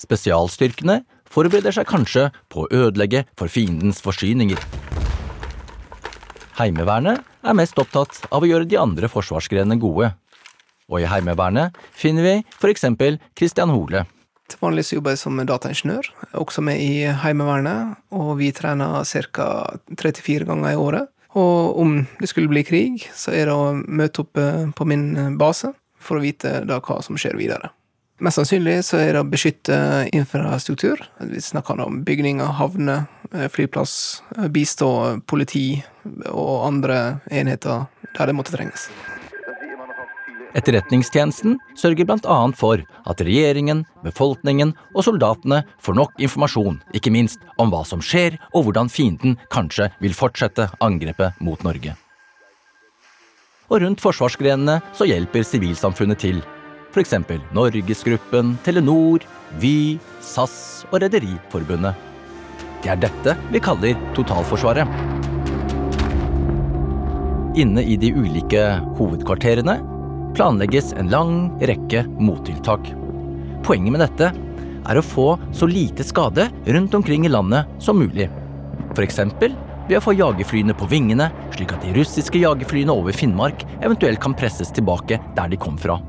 Spesialstyrkene 0.00 1.02
forbereder 1.32 1.76
seg 1.76 1.86
kanskje 1.88 2.30
på 2.52 2.64
å 2.64 2.70
ødelegge 2.72 3.26
for 3.36 3.52
fiendens 3.52 4.00
forsyninger. 4.04 4.64
Heimevernet 6.56 7.20
er 7.44 7.56
mest 7.56 7.76
opptatt 7.80 8.24
av 8.30 8.42
å 8.44 8.48
gjøre 8.48 8.68
de 8.68 8.80
andre 8.80 9.12
forsvarsgrenene 9.12 9.80
gode. 9.80 10.14
Og 10.88 11.04
i 11.04 11.08
Heimevernet 11.08 11.76
finner 11.92 12.26
vi 12.26 12.34
f.eks. 12.58 12.88
Christian 13.36 13.72
Hole. 13.72 14.06
Til 14.52 14.60
vanlig 14.60 14.84
jobber 14.90 15.14
jeg 15.14 15.22
som 15.22 15.38
dataingeniør, 15.48 16.10
også 16.36 16.60
med 16.64 16.80
i 16.84 17.06
Heimevernet, 17.22 17.96
og 18.12 18.34
vi 18.36 18.50
trener 18.52 19.00
ca. 19.08 19.46
34 19.96 20.44
ganger 20.48 20.74
i 20.74 20.76
året. 20.76 21.08
Og 21.32 21.78
om 21.80 21.94
det 22.20 22.28
skulle 22.28 22.50
bli 22.52 22.60
krig, 22.68 23.06
så 23.16 23.32
er 23.32 23.48
det 23.48 23.54
å 23.56 23.72
møte 23.72 24.26
opp 24.26 24.36
eh, 24.36 24.66
på 24.76 24.84
min 24.84 25.38
base 25.40 25.72
for 26.02 26.18
å 26.18 26.24
vite 26.24 26.58
da 26.68 26.82
hva 26.84 26.98
som 27.00 27.16
skjer 27.16 27.38
videre. 27.40 27.72
Mest 28.22 28.38
sannsynlig 28.38 28.82
så 28.84 29.00
er 29.00 29.14
det 29.16 29.22
å 29.22 29.30
beskytte 29.30 29.76
infrastruktur. 30.12 31.00
Vi 31.32 31.40
snakker 31.42 31.80
om 31.80 32.02
bygninger, 32.04 32.52
havner, 32.60 33.06
eh, 33.32 33.48
flyplass, 33.48 34.20
eh, 34.36 34.50
bistå 34.52 35.22
politi 35.26 35.82
og 36.28 36.66
andre 36.68 37.22
enheter 37.30 37.88
der 38.12 38.26
det 38.26 38.36
måtte 38.36 38.52
trenges. 38.52 38.90
Etterretningstjenesten 40.52 41.56
sørger 41.78 42.06
bl.a. 42.08 42.38
for 42.56 42.82
at 43.08 43.22
regjeringen, 43.24 43.84
befolkningen 44.04 44.74
og 44.92 45.06
soldatene 45.06 45.62
får 45.80 45.96
nok 45.96 46.20
informasjon, 46.20 46.80
ikke 46.92 47.12
minst 47.14 47.40
om 47.62 47.72
hva 47.72 47.82
som 47.88 48.04
skjer 48.04 48.36
og 48.52 48.66
hvordan 48.66 48.92
fienden 48.92 49.38
kanskje 49.52 49.88
vil 50.04 50.16
fortsette 50.16 50.68
angrepet 50.84 51.40
mot 51.40 51.62
Norge. 51.64 51.96
Og 53.72 53.80
rundt 53.80 54.02
forsvarsgrenene 54.04 54.82
så 54.92 55.08
hjelper 55.08 55.46
sivilsamfunnet 55.48 56.20
til. 56.20 56.42
F.eks. 56.92 57.14
Norgesgruppen, 57.56 58.58
Telenor, 58.66 59.24
Vy, 59.62 59.96
SAS 60.20 60.84
og 60.90 61.00
Rederiforbundet. 61.00 61.96
Det 62.82 62.92
er 62.92 63.00
dette 63.00 63.38
vi 63.48 63.62
kaller 63.62 63.96
totalforsvaret. 64.16 65.11
Inne 67.54 67.82
i 67.84 67.98
de 68.00 68.08
ulike 68.16 68.60
hovedkvarterene 68.96 69.74
planlegges 70.32 70.94
en 70.96 71.10
lang 71.12 71.32
rekke 71.60 72.06
mottiltak. 72.16 72.86
Poenget 73.66 73.92
med 73.92 74.00
dette 74.00 74.30
er 74.88 74.98
å 74.98 75.04
få 75.04 75.26
så 75.52 75.68
lite 75.68 76.06
skade 76.06 76.46
rundt 76.64 76.96
omkring 76.96 77.26
i 77.28 77.32
landet 77.32 77.68
som 77.78 78.00
mulig. 78.00 78.30
F.eks. 78.96 79.20
ved 79.84 79.98
å 79.98 80.00
få 80.00 80.14
jagerflyene 80.16 80.72
på 80.78 80.88
vingene, 80.88 81.28
slik 81.52 81.76
at 81.76 81.84
de 81.84 81.92
russiske 81.98 82.40
jagerflyene 82.40 82.96
over 82.96 83.12
Finnmark 83.12 83.66
eventuelt 83.82 84.22
kan 84.24 84.32
presses 84.32 84.72
tilbake 84.72 85.20
der 85.36 85.52
de 85.52 85.60
kom 85.60 85.76
fra. 85.76 86.00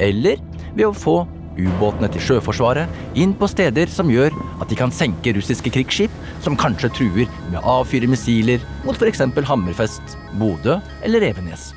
Eller 0.00 0.40
ved 0.72 0.86
å 0.88 0.96
få 0.96 1.18
ubåtene 1.56 2.08
til 2.12 2.22
Sjøforsvaret 2.22 3.16
inn 3.18 3.32
på 3.36 3.48
steder 3.50 3.90
som 3.92 4.10
gjør 4.12 4.34
at 4.60 4.68
de 4.70 4.78
kan 4.78 4.92
senke 4.94 5.34
russiske 5.36 5.72
krigsskip 5.72 6.12
som 6.44 6.58
kanskje 6.58 6.92
truer 6.96 7.32
med 7.50 7.58
å 7.60 7.80
avfyre 7.80 8.10
missiler 8.10 8.62
mot 8.84 8.96
f.eks. 8.96 9.24
Hammerfest, 9.48 10.16
Bodø 10.40 10.78
eller 11.06 11.26
Evenes. 11.30 11.72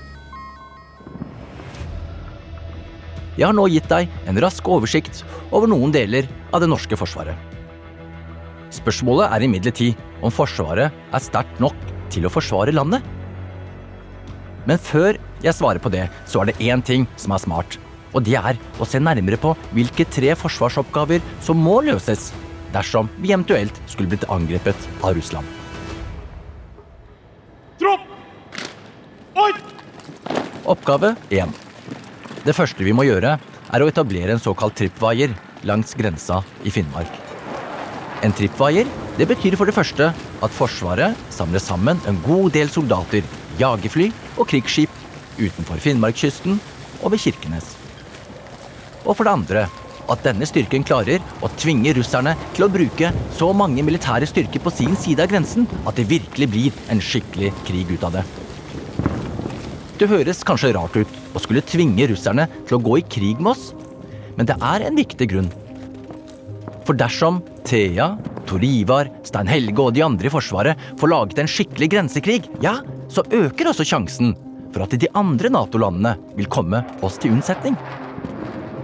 Jeg 3.39 3.47
har 3.47 3.55
nå 3.55 3.69
gitt 3.71 3.87
deg 3.87 4.09
en 4.27 4.39
rask 4.43 4.65
oversikt 4.67 5.21
over 5.55 5.69
noen 5.71 5.93
deler 5.95 6.27
av 6.51 6.59
det 6.59 6.67
norske 6.67 6.97
forsvaret. 6.99 7.37
Spørsmålet 8.75 9.31
er 9.31 9.45
imidlertid 9.45 10.09
om 10.21 10.33
Forsvaret 10.33 10.91
er 10.91 11.23
sterkt 11.23 11.61
nok 11.63 11.77
til 12.13 12.27
å 12.27 12.33
forsvare 12.33 12.75
landet. 12.75 13.05
Men 14.67 14.81
før 14.81 15.17
jeg 15.41 15.55
svarer 15.55 15.81
på 15.81 15.91
det, 15.93 16.09
så 16.27 16.43
er 16.43 16.51
det 16.51 16.59
én 16.67 16.83
ting 16.85 17.07
som 17.17 17.33
er 17.33 17.41
smart. 17.41 17.79
Og 18.13 18.25
det 18.25 18.37
er 18.39 18.57
å 18.81 18.87
se 18.87 19.01
nærmere 19.01 19.39
på 19.41 19.53
hvilke 19.75 20.05
tre 20.09 20.33
forsvarsoppgaver 20.39 21.23
som 21.45 21.59
må 21.61 21.79
løses 21.85 22.29
dersom 22.73 23.09
vi 23.17 23.33
eventuelt 23.33 23.75
skulle 23.89 24.11
blitt 24.11 24.27
angrepet 24.29 24.89
av 25.01 25.15
Russland. 25.17 25.45
Tropp! 27.81 28.05
Oi! 29.39 29.51
Oppgave 30.69 31.15
1. 31.33 31.53
Det 32.45 32.55
første 32.55 32.85
vi 32.85 32.93
må 32.95 33.05
gjøre, 33.07 33.37
er 33.69 33.83
å 33.83 33.89
etablere 33.89 34.33
en 34.33 34.41
såkalt 34.41 34.77
trippvaier 34.79 35.35
langs 35.67 35.93
grensa 35.97 36.41
i 36.65 36.73
Finnmark. 36.73 37.11
En 38.25 38.33
trippvaier 38.35 38.89
det 39.19 39.27
betyr 39.29 39.55
for 39.59 39.69
det 39.69 39.75
første 39.75 40.09
at 40.15 40.55
Forsvaret 40.55 41.17
samler 41.33 41.61
sammen 41.63 41.99
en 42.07 42.19
god 42.23 42.53
del 42.55 42.71
soldater, 42.71 43.25
jagerfly 43.59 44.09
og 44.37 44.47
krigsskip 44.51 44.91
utenfor 45.39 45.79
Finnmarkskysten 45.83 46.59
og 47.03 47.13
ved 47.13 47.23
Kirkenes. 47.23 47.75
Og 49.05 49.15
for 49.15 49.25
det 49.25 49.35
andre 49.35 49.67
at 50.09 50.23
denne 50.25 50.47
styrken 50.49 50.85
klarer 50.87 51.21
å 51.43 51.49
tvinge 51.59 51.93
russerne 51.97 52.33
til 52.55 52.65
å 52.65 52.71
bruke 52.73 53.11
så 53.35 53.51
mange 53.55 53.83
militære 53.85 54.27
styrker 54.29 54.63
på 54.63 54.73
sin 54.73 54.95
side 54.99 55.23
av 55.23 55.31
grensen 55.31 55.67
at 55.85 55.99
det 55.99 56.09
virkelig 56.09 56.49
blir 56.49 56.79
en 56.89 57.01
skikkelig 57.03 57.53
krig 57.67 57.93
ut 57.93 58.05
av 58.07 58.17
det. 58.17 58.25
Det 59.99 60.07
høres 60.07 60.45
kanskje 60.47 60.73
rart 60.77 60.95
ut 60.95 61.15
å 61.35 61.41
skulle 61.43 61.65
tvinge 61.65 62.07
russerne 62.09 62.47
til 62.65 62.77
å 62.77 62.83
gå 62.83 62.99
i 63.01 63.05
krig 63.05 63.41
med 63.43 63.51
oss, 63.53 63.71
men 64.37 64.47
det 64.47 64.55
er 64.55 64.87
en 64.87 64.97
viktig 64.97 65.27
grunn. 65.29 65.49
For 66.87 66.97
dersom 66.97 67.41
Thea, 67.67 68.13
Tor 68.49 68.63
Ivar, 68.65 69.11
Stein 69.27 69.51
Helge 69.51 69.83
og 69.83 69.93
de 69.93 70.01
andre 70.05 70.29
i 70.29 70.33
Forsvaret 70.33 70.79
får 70.97 71.11
laget 71.11 71.41
en 71.43 71.51
skikkelig 71.51 71.91
grensekrig, 71.93 72.39
ja, 72.63 72.79
så 73.11 73.25
øker 73.27 73.69
også 73.69 73.85
sjansen 73.85 74.33
for 74.73 74.85
at 74.85 74.95
de 75.01 75.09
andre 75.17 75.51
Nato-landene 75.53 76.15
vil 76.37 76.49
komme 76.49 76.81
oss 77.05 77.19
til 77.21 77.35
unnsetning. 77.35 77.77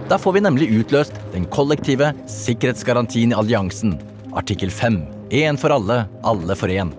Da 0.06 0.18
får 0.22 0.36
vi 0.36 0.40
nemlig 0.44 0.66
utløst 0.70 1.16
den 1.32 1.48
kollektive 1.50 2.12
sikkerhetsgarantien 2.30 3.32
i 3.32 3.34
alliansen, 3.34 3.96
artikkel 4.38 4.70
5, 4.70 5.00
én 5.34 5.58
for 5.58 5.74
alle, 5.74 6.04
alle 6.22 6.54
for 6.54 6.70
én. 6.70 6.92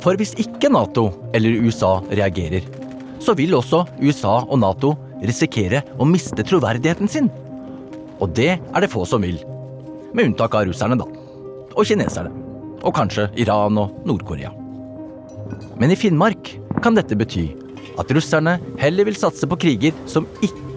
For 0.00 0.16
hvis 0.16 0.32
ikke 0.40 0.70
Nato 0.72 1.10
eller 1.36 1.60
USA 1.60 1.98
reagerer, 2.08 2.64
så 3.20 3.36
vil 3.36 3.52
også 3.58 3.82
USA 4.00 4.38
og 4.40 4.62
Nato 4.62 4.94
risikere 5.20 5.82
å 6.00 6.08
miste 6.08 6.40
troverdigheten 6.48 7.12
sin. 7.12 7.28
Og 8.24 8.32
det 8.40 8.54
er 8.56 8.80
det 8.80 8.90
få 8.90 9.04
som 9.04 9.20
vil. 9.28 9.42
Med 10.16 10.30
unntak 10.30 10.56
av 10.56 10.64
russerne, 10.70 10.96
da. 10.96 11.04
Og 11.76 11.84
kineserne. 11.84 12.32
Og 12.80 12.96
kanskje 12.96 13.28
Iran 13.36 13.76
og 13.84 14.00
Nord-Korea. 14.08 14.56
Men 15.76 15.92
i 15.92 16.00
Finnmark 16.00 16.54
kan 16.80 16.96
dette 16.96 17.20
bety 17.20 17.50
at 18.00 18.16
russerne 18.16 18.56
heller 18.80 19.12
vil 19.12 19.18
satse 19.20 19.44
på 19.44 19.60
kriger 19.60 20.04
som 20.08 20.24
ikke 20.40 20.71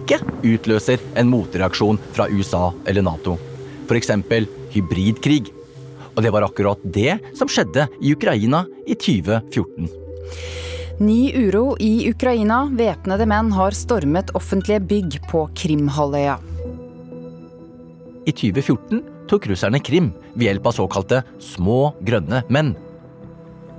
utløser 0.46 1.00
en 1.16 1.28
motreaksjon 1.30 1.98
fra 2.12 2.28
USA 2.30 2.72
eller 2.86 3.02
Nato. 3.02 3.36
F.eks. 3.86 4.10
hybridkrig. 4.74 5.52
Og 6.16 6.22
det 6.22 6.32
var 6.32 6.46
akkurat 6.46 6.80
det 6.82 7.18
som 7.36 7.48
skjedde 7.48 7.88
i 8.00 8.14
Ukraina 8.16 8.64
i 8.86 8.94
2014. 8.94 9.88
Ny 11.00 11.32
uro 11.36 11.76
i 11.80 12.08
Ukraina. 12.08 12.64
Væpnede 12.72 13.26
menn 13.28 13.52
har 13.52 13.76
stormet 13.76 14.32
offentlige 14.34 14.80
bygg 14.80 15.18
på 15.28 15.44
Krimhalvøya. 15.58 16.38
I 18.26 18.32
2014 18.32 19.04
tok 19.28 19.46
russerne 19.50 19.82
Krim 19.82 20.10
ved 20.34 20.48
hjelp 20.48 20.66
av 20.70 20.76
såkalte 20.78 21.22
små 21.42 21.92
grønne 22.06 22.42
menn. 22.48 22.72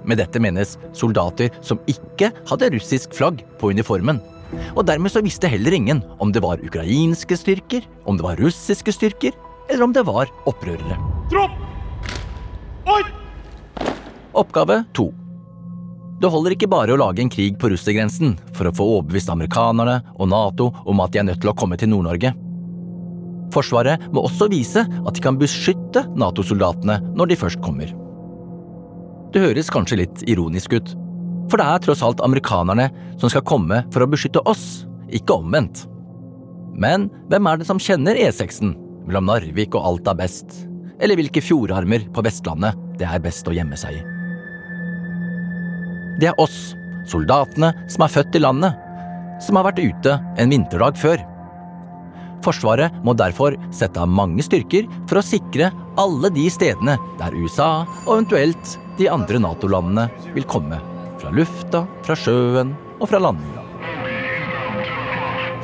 Med 0.08 0.22
dette 0.22 0.40
menes 0.40 0.78
soldater 0.96 1.52
som 1.66 1.82
ikke 1.90 2.30
hadde 2.48 2.72
russisk 2.78 3.18
flagg 3.18 3.42
på 3.60 3.74
uniformen. 3.74 4.22
Og 4.76 4.86
dermed 4.88 5.12
så 5.14 5.24
visste 5.26 5.50
heller 5.52 5.76
ingen 5.76 6.02
om 6.24 6.32
det 6.34 6.44
var 6.44 6.64
ukrainske 6.64 7.38
styrker, 7.38 7.86
om 8.06 8.18
det 8.18 8.26
var 8.26 8.42
russiske 8.42 8.94
styrker, 8.96 9.36
eller 9.70 9.84
om 9.88 9.94
det 9.96 10.06
var 10.08 10.32
opprørere. 10.48 10.98
Tropp! 11.32 11.56
Oi! 12.88 13.02
Oppgave 14.38 14.84
to. 14.96 15.10
Det 16.18 16.30
holder 16.34 16.56
ikke 16.56 16.70
bare 16.72 16.96
å 16.96 17.00
lage 17.00 17.22
en 17.22 17.30
krig 17.30 17.60
på 17.62 17.70
russergrensen 17.70 18.38
for 18.58 18.70
å 18.70 18.74
få 18.74 18.86
overbevist 18.96 19.30
amerikanerne 19.30 20.00
og 20.16 20.32
Nato 20.32 20.72
om 20.90 21.02
at 21.04 21.14
de 21.14 21.22
er 21.22 21.28
nødt 21.28 21.44
til 21.44 21.52
å 21.52 21.58
komme 21.58 21.78
til 21.78 21.92
Nord-Norge. 21.92 22.32
Forsvaret 23.54 24.08
må 24.14 24.24
også 24.26 24.50
vise 24.52 24.84
at 24.84 25.16
de 25.16 25.24
kan 25.24 25.38
beskytte 25.40 26.08
Nato-soldatene 26.18 27.00
når 27.16 27.32
de 27.32 27.40
først 27.40 27.62
kommer. 27.64 27.94
Det 29.34 29.44
høres 29.44 29.70
kanskje 29.72 30.02
litt 30.02 30.24
ironisk 30.26 30.74
ut, 30.80 30.96
for 31.48 31.60
det 31.60 31.68
er 31.68 31.84
tross 31.84 32.04
alt 32.06 32.24
amerikanerne 32.26 32.90
som 33.20 33.32
skal 33.32 33.46
komme 33.48 33.82
for 33.94 34.04
å 34.04 34.10
beskytte 34.12 34.44
oss, 34.50 34.86
ikke 35.08 35.40
omvendt. 35.40 35.86
Men 36.78 37.08
hvem 37.32 37.48
er 37.50 37.60
det 37.60 37.68
som 37.70 37.82
kjenner 37.82 38.20
E6-en 38.20 38.76
mellom 39.08 39.30
Narvik 39.30 39.76
og 39.78 39.86
Alta 39.92 40.14
best? 40.18 40.66
Eller 41.02 41.18
hvilke 41.18 41.42
fjordarmer 41.44 42.08
på 42.14 42.24
Vestlandet 42.26 42.78
det 42.98 43.08
er 43.08 43.22
best 43.24 43.48
å 43.50 43.56
gjemme 43.56 43.78
seg 43.80 44.00
i? 44.00 44.04
Det 46.18 46.32
er 46.32 46.42
oss, 46.42 46.74
soldatene 47.10 47.72
som 47.92 48.06
er 48.06 48.14
født 48.14 48.38
i 48.38 48.42
landet, 48.42 48.78
som 49.44 49.60
har 49.60 49.68
vært 49.70 49.82
ute 49.84 50.18
en 50.42 50.54
vinterdag 50.54 50.98
før. 50.98 51.22
Forsvaret 52.46 52.94
må 53.06 53.14
derfor 53.18 53.58
sette 53.74 54.02
av 54.02 54.10
mange 54.10 54.46
styrker 54.46 54.90
for 55.10 55.22
å 55.22 55.26
sikre 55.26 55.72
alle 56.02 56.32
de 56.34 56.46
stedene 56.54 56.98
der 57.22 57.38
USA 57.38 57.72
og 58.06 58.14
eventuelt 58.20 58.78
de 58.98 59.10
andre 59.14 59.42
Nato-landene 59.42 60.08
vil 60.34 60.46
komme. 60.50 60.82
Fra 61.18 61.32
lufta, 61.34 61.86
fra 62.06 62.18
sjøen 62.18 62.76
og 63.00 63.10
fra 63.10 63.22
landjorda. 63.22 63.64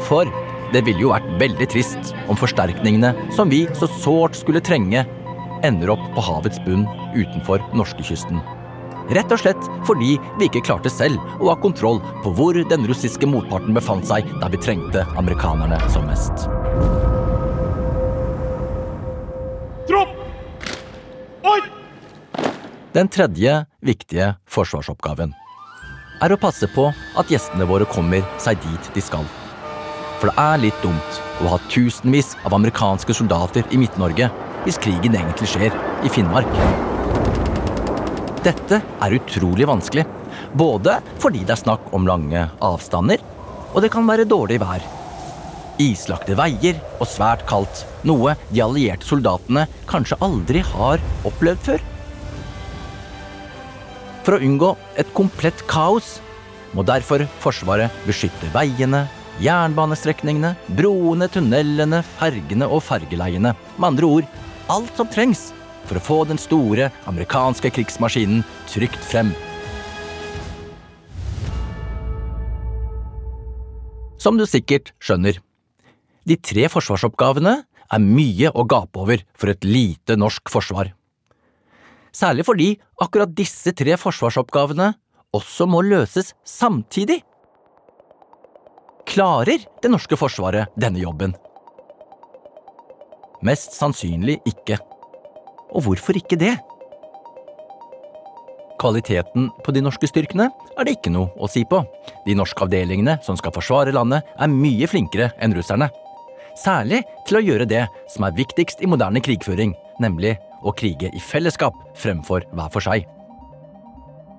For 0.07 0.29
det 0.74 0.81
ville 0.88 1.05
jo 1.05 1.12
vært 1.13 1.29
veldig 1.41 1.67
trist 1.69 2.13
om 2.31 2.39
forsterkningene 2.39 3.13
som 3.36 3.51
vi 3.51 3.63
så 3.77 3.88
sårt 4.01 4.38
skulle 4.39 4.63
trenge, 4.63 5.05
ender 5.63 5.93
opp 5.93 6.03
på 6.15 6.24
havets 6.25 6.60
bunn 6.65 6.88
utenfor 7.13 7.62
norskekysten. 7.77 8.41
Rett 9.13 9.31
og 9.36 9.41
slett 9.41 9.67
fordi 9.88 10.15
vi 10.39 10.48
ikke 10.48 10.63
klarte 10.63 10.91
selv 10.91 11.19
å 11.39 11.51
ha 11.51 11.57
kontroll 11.60 12.00
på 12.24 12.31
hvor 12.38 12.57
den 12.57 12.88
russiske 12.88 13.27
motparten 13.27 13.75
befant 13.75 14.07
seg 14.07 14.27
da 14.41 14.50
vi 14.51 14.60
trengte 14.63 15.03
amerikanerne 15.19 15.79
som 15.93 16.07
mest. 16.07 16.48
Tropp! 19.91 20.17
Oi! 21.51 21.59
Den 22.96 23.11
tredje 23.11 23.63
viktige 23.83 24.33
forsvarsoppgaven 24.48 25.35
er 26.24 26.31
å 26.31 26.40
passe 26.40 26.68
på 26.72 26.88
at 27.20 27.31
gjestene 27.31 27.68
våre 27.68 27.88
kommer 27.90 28.24
seg 28.42 28.62
dit 28.64 28.90
de 28.96 29.03
skal. 29.03 29.25
For 30.22 30.31
det 30.31 30.40
er 30.40 30.62
litt 30.62 30.79
dumt 30.83 31.20
å 31.44 31.51
ha 31.51 31.59
tusenvis 31.68 32.31
av 32.48 32.55
amerikanske 32.55 33.16
soldater 33.18 33.68
i 33.75 33.79
Midt-Norge 33.81 34.29
hvis 34.64 34.79
krigen 34.79 35.18
egentlig 35.20 35.50
skjer 35.51 35.75
i 36.07 36.12
Finnmark. 36.12 36.48
Dette 38.44 38.79
er 38.79 39.18
utrolig 39.20 39.68
vanskelig, 39.68 40.05
både 40.55 40.98
fordi 41.20 41.44
det 41.44 41.57
er 41.57 41.64
snakk 41.64 41.92
om 41.96 42.07
lange 42.07 42.48
avstander, 42.64 43.20
og 43.74 43.83
det 43.83 43.92
kan 43.92 44.07
være 44.07 44.27
dårlig 44.29 44.59
vær. 44.64 44.83
Islagte 45.83 46.38
veier 46.38 46.79
og 47.00 47.07
svært 47.09 47.48
kaldt, 47.50 47.83
noe 48.07 48.38
de 48.51 48.62
allierte 48.64 49.07
soldatene 49.07 49.66
kanskje 49.90 50.20
aldri 50.24 50.64
har 50.74 51.03
opplevd 51.27 51.68
før. 51.68 51.90
For 54.24 54.38
å 54.38 54.44
unngå 54.44 54.70
et 55.00 55.09
komplett 55.16 55.66
kaos 55.68 56.16
må 56.74 56.86
derfor 56.88 57.25
Forsvaret 57.44 57.92
beskytte 58.07 58.48
veiene, 58.53 59.03
jernbanestrekningene, 59.44 60.53
broene, 60.77 61.27
tunnelene, 61.31 62.00
fergene 62.16 62.70
og 62.72 62.86
fergeleiene. 62.88 63.51
Med 63.75 63.90
andre 63.90 64.09
ord 64.20 64.29
alt 64.72 64.94
som 64.96 65.09
trengs 65.12 65.50
for 65.90 66.00
å 66.00 66.05
få 66.07 66.20
den 66.29 66.40
store 66.40 66.88
amerikanske 67.09 67.74
krigsmaskinen 67.75 68.46
trygt 68.72 69.03
frem. 69.03 69.33
Som 74.24 74.40
du 74.40 74.48
sikkert 74.48 74.94
skjønner, 75.03 75.42
de 76.24 76.40
tre 76.40 76.70
forsvarsoppgavene 76.72 77.57
er 77.68 78.00
mye 78.00 78.53
å 78.55 78.64
gape 78.64 79.03
over 79.03 79.27
for 79.36 79.51
et 79.51 79.68
lite 79.68 80.16
norsk 80.16 80.48
forsvar. 80.48 80.94
Særlig 82.14 82.46
fordi 82.46 82.70
akkurat 83.02 83.34
disse 83.34 83.74
tre 83.74 83.98
forsvarsoppgavene 83.98 84.92
også 85.34 85.66
må 85.70 85.82
løses 85.82 86.34
samtidig. 86.46 87.24
Klarer 89.10 89.66
det 89.82 89.92
norske 89.92 90.18
forsvaret 90.18 90.70
denne 90.80 91.02
jobben? 91.02 91.34
Mest 93.44 93.74
sannsynlig 93.76 94.38
ikke. 94.48 94.78
Og 95.74 95.88
hvorfor 95.88 96.16
ikke 96.16 96.38
det? 96.40 96.54
Kvaliteten 98.80 99.50
på 99.64 99.74
de 99.76 99.82
norske 99.84 100.08
styrkene 100.10 100.48
er 100.78 100.86
det 100.86 100.98
ikke 100.98 101.12
noe 101.14 101.34
å 101.40 101.50
si 101.52 101.66
på. 101.68 101.82
De 102.28 102.36
norske 102.38 102.64
avdelingene 102.66 103.18
som 103.26 103.38
skal 103.40 103.54
forsvare 103.56 103.94
landet, 103.96 104.24
er 104.38 104.52
mye 104.52 104.88
flinkere 104.90 105.32
enn 105.42 105.56
russerne. 105.56 105.90
Særlig 106.60 107.02
til 107.28 107.40
å 107.40 107.44
gjøre 107.44 107.68
det 107.70 107.86
som 108.14 108.28
er 108.28 108.36
viktigst 108.38 108.84
i 108.84 108.90
moderne 108.90 109.22
krigføring, 109.24 109.74
nemlig 110.04 110.36
å 110.64 110.74
krige 110.76 111.12
i 111.14 111.22
fellesskap 111.22 111.76
fremfor 112.00 112.48
hver 112.54 112.72
for 112.74 112.86
seg. 112.86 113.06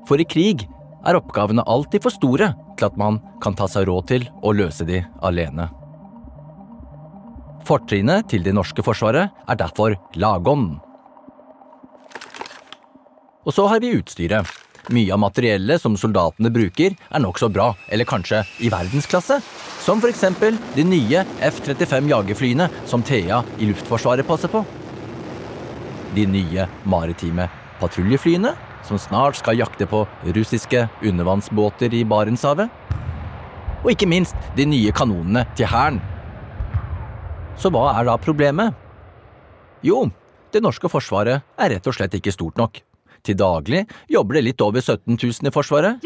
For 0.08 0.20
i 0.20 0.26
krig 0.28 0.66
er 1.04 1.18
oppgavene 1.18 1.64
alltid 1.68 2.04
for 2.04 2.14
store 2.14 2.52
til 2.78 2.88
at 2.88 2.98
man 3.00 3.20
kan 3.44 3.56
ta 3.56 3.68
seg 3.70 3.88
råd 3.88 4.08
til 4.10 4.26
å 4.42 4.52
løse 4.56 4.86
de 4.88 5.02
alene. 5.24 5.68
Fortrinnet 7.64 8.28
til 8.28 8.44
det 8.44 8.52
norske 8.56 8.84
forsvaret 8.84 9.32
er 9.48 9.60
derfor 9.60 9.96
lagånd. 10.20 10.76
Og 13.44 13.52
så 13.52 13.66
har 13.68 13.80
vi 13.80 13.94
utstyret. 13.96 14.48
Mye 14.92 15.14
av 15.16 15.20
materiellet 15.22 15.80
som 15.80 15.94
soldatene 15.96 16.50
bruker, 16.52 16.92
er 16.92 17.22
nokså 17.24 17.48
bra, 17.48 17.70
eller 17.88 18.08
kanskje 18.08 18.42
i 18.60 18.68
verdensklasse. 18.72 19.38
Som 19.80 20.04
eksempel 20.04 20.58
de 20.76 20.84
nye 20.84 21.24
F-35 21.44 22.10
jagerflyene 22.12 22.68
som 22.88 23.04
Thea 23.04 23.40
i 23.56 23.68
Luftforsvaret 23.70 24.28
passer 24.28 24.52
på. 24.52 24.64
De 26.14 26.26
nye 26.30 26.68
maritime 26.86 27.48
patruljeflyene 27.80 28.54
som 28.84 29.00
snart 29.00 29.38
skal 29.40 29.58
jakte 29.58 29.86
på 29.90 30.04
russiske 30.36 30.86
undervannsbåter 31.02 31.94
i 31.94 32.04
Barentshavet. 32.06 32.68
Og 33.84 33.90
ikke 33.92 34.08
minst 34.08 34.36
de 34.56 34.66
nye 34.68 34.92
kanonene 34.96 35.44
til 35.56 35.68
Hæren. 35.68 36.00
Så 37.60 37.70
hva 37.72 37.90
er 37.98 38.08
da 38.08 38.16
problemet? 38.20 38.74
Jo, 39.84 40.06
det 40.52 40.62
norske 40.64 40.88
forsvaret 40.90 41.44
er 41.60 41.74
rett 41.74 41.86
og 41.90 41.96
slett 41.96 42.14
ikke 42.16 42.32
stort 42.34 42.58
nok. 42.60 42.80
Til 43.24 43.38
daglig 43.40 43.84
jobber 44.10 44.38
det 44.38 44.44
litt 44.48 44.62
over 44.64 44.80
17 44.84 45.16
000 45.16 45.48
i 45.48 45.52
Forsvaret. 45.54 46.04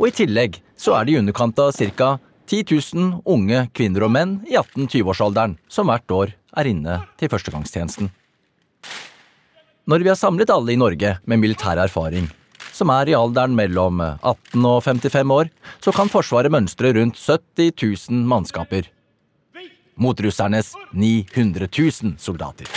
Og 0.00 0.08
i 0.08 0.14
tillegg 0.14 0.58
så 0.78 0.96
er 0.98 1.06
det 1.06 1.14
i 1.14 1.20
underkant 1.20 1.58
av 1.62 1.72
ca. 1.76 2.16
10 2.50 2.64
000 2.66 3.20
unge 3.30 3.66
kvinner 3.76 4.08
og 4.08 4.10
menn 4.10 4.38
i 4.50 4.56
18-20-årsalderen 4.58 5.54
som 5.70 5.86
hvert 5.86 6.10
år 6.10 6.32
er 6.58 6.70
inne 6.70 6.96
til 7.20 7.30
førstegangstjenesten. 7.30 8.10
Når 9.88 10.04
vi 10.04 10.10
har 10.10 10.18
samlet 10.18 10.50
alle 10.52 10.74
i 10.74 10.78
Norge 10.80 11.14
med 11.24 11.40
militær 11.40 11.80
erfaring, 11.80 12.28
som 12.72 12.90
er 12.92 13.08
i 13.10 13.16
alderen 13.16 13.56
mellom 13.56 14.02
18 14.02 14.66
og 14.68 14.82
55 14.84 15.32
år, 15.32 15.50
så 15.80 15.92
kan 15.96 16.12
Forsvaret 16.12 16.52
mønstre 16.52 16.92
rundt 16.96 17.16
70 17.16 17.72
000 18.10 18.26
mannskaper. 18.28 18.90
Mot 20.00 20.20
russernes 20.20 20.74
900 20.92 21.68
000 21.68 22.16
soldater. 22.20 22.68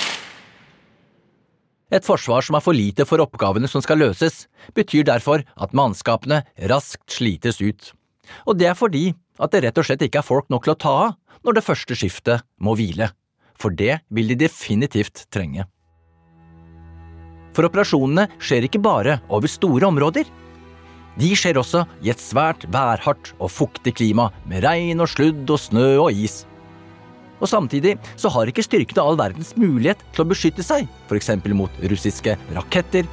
Et 1.94 2.06
forsvar 2.06 2.42
som 2.42 2.58
er 2.58 2.63
for 2.66 2.74
lite 2.74 3.06
for 3.06 3.22
oppgavene 3.22 3.70
som 3.70 3.84
skal 3.86 4.00
løses, 4.02 4.48
betyr 4.74 5.06
derfor 5.06 5.44
at 5.54 5.76
mannskapene 5.78 6.42
raskt 6.72 7.20
slites 7.20 7.62
ut. 7.62 7.92
Og 8.48 8.58
det 8.58 8.72
er 8.72 8.80
fordi 8.80 9.12
at 9.44 9.54
det 9.54 9.62
rett 9.68 9.78
og 9.78 9.86
slett 9.86 10.02
ikke 10.08 10.24
er 10.24 10.26
folk 10.26 10.50
nok 10.50 10.66
til 10.66 10.74
å 10.74 10.80
ta 10.80 10.96
av 11.04 11.44
når 11.46 11.60
det 11.60 11.66
første 11.68 11.98
skiftet 12.00 12.48
må 12.63 12.74
hvile. 12.80 13.12
For 13.60 13.70
det 13.70 14.02
vil 14.10 14.32
de 14.32 14.39
definitivt 14.48 15.28
trenge. 15.30 15.68
For 17.54 17.68
operasjonene 17.68 18.28
skjer 18.42 18.68
ikke 18.68 18.82
bare 18.84 19.20
over 19.30 19.52
store 19.52 19.89
områder. 19.89 20.30
De 21.20 21.30
skjer 21.38 21.60
også 21.62 21.84
i 22.02 22.10
et 22.10 22.22
svært 22.22 22.66
værhardt 22.74 23.36
og 23.38 23.52
fuktig 23.54 23.94
klima 24.00 24.32
med 24.50 24.66
regn 24.66 25.04
og 25.04 25.12
sludd 25.13 25.46
og 25.54 25.62
snø 25.62 25.89
og 26.08 26.10
is. 26.26 26.42
Og 27.44 27.50
samtidig 27.50 27.98
så 28.16 28.32
har 28.34 28.50
ikke 28.50 28.63
styrkene 28.66 29.04
all 29.04 29.20
verdens 29.20 29.52
mulighet 29.60 30.02
til 30.16 30.24
å 30.24 30.30
beskytte 30.30 30.66
seg, 30.66 30.88
f.eks. 31.10 31.34
mot 31.54 31.84
russiske 31.92 32.38
raketter 32.56 33.10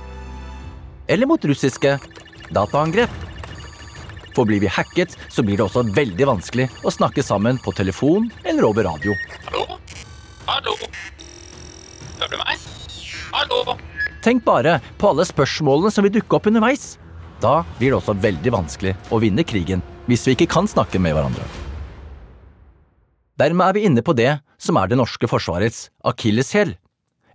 eller 1.11 1.27
mot 1.27 1.45
russiske 1.45 1.97
dataangrep. 2.55 3.11
For 4.37 4.47
blir 4.47 4.63
vi 4.63 4.71
hacket, 4.71 5.17
så 5.29 5.43
blir 5.43 5.59
det 5.59 5.67
også 5.67 5.83
veldig 5.97 6.29
vanskelig 6.31 6.69
å 6.87 6.95
snakke 6.95 7.25
sammen 7.27 7.59
på 7.65 7.75
telefon 7.75 8.31
eller 8.45 8.71
over 8.71 8.87
radio. 8.87 9.17
Tenk 14.25 14.45
bare 14.45 14.79
på 15.01 15.13
alle 15.13 15.25
spørsmålene 15.25 15.93
som 15.95 16.05
vil 16.05 16.19
dukke 16.19 16.37
opp 16.37 16.49
underveis. 16.51 16.99
Da 17.41 17.63
blir 17.79 17.93
det 17.93 18.01
også 18.01 18.19
veldig 18.21 18.53
vanskelig 18.53 18.95
å 19.09 19.21
vinne 19.23 19.47
krigen 19.49 19.81
hvis 20.11 20.27
vi 20.27 20.35
ikke 20.37 20.51
kan 20.57 20.69
snakke 20.69 21.01
med 21.01 21.17
hverandre. 21.17 21.47
Dermed 23.41 23.71
er 23.71 23.77
vi 23.77 23.87
inne 23.89 24.05
på 24.05 24.13
det 24.17 24.35
som 24.61 24.77
er 24.77 24.91
det 24.91 24.99
norske 25.01 25.29
forsvarets 25.31 25.87
akilleshæl. 26.05 26.75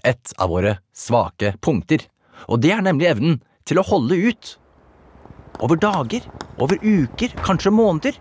Et 0.06 0.34
av 0.38 0.52
våre 0.52 0.76
svake 0.94 1.56
punkter. 1.66 2.04
Og 2.46 2.62
det 2.62 2.76
er 2.76 2.84
nemlig 2.86 3.10
evnen 3.10 3.40
til 3.66 3.82
å 3.82 3.88
holde 3.88 4.20
ut. 4.28 4.52
Over 5.66 5.80
dager, 5.82 6.28
over 6.62 6.78
uker, 6.84 7.34
kanskje 7.42 7.74
måneder. 7.74 8.20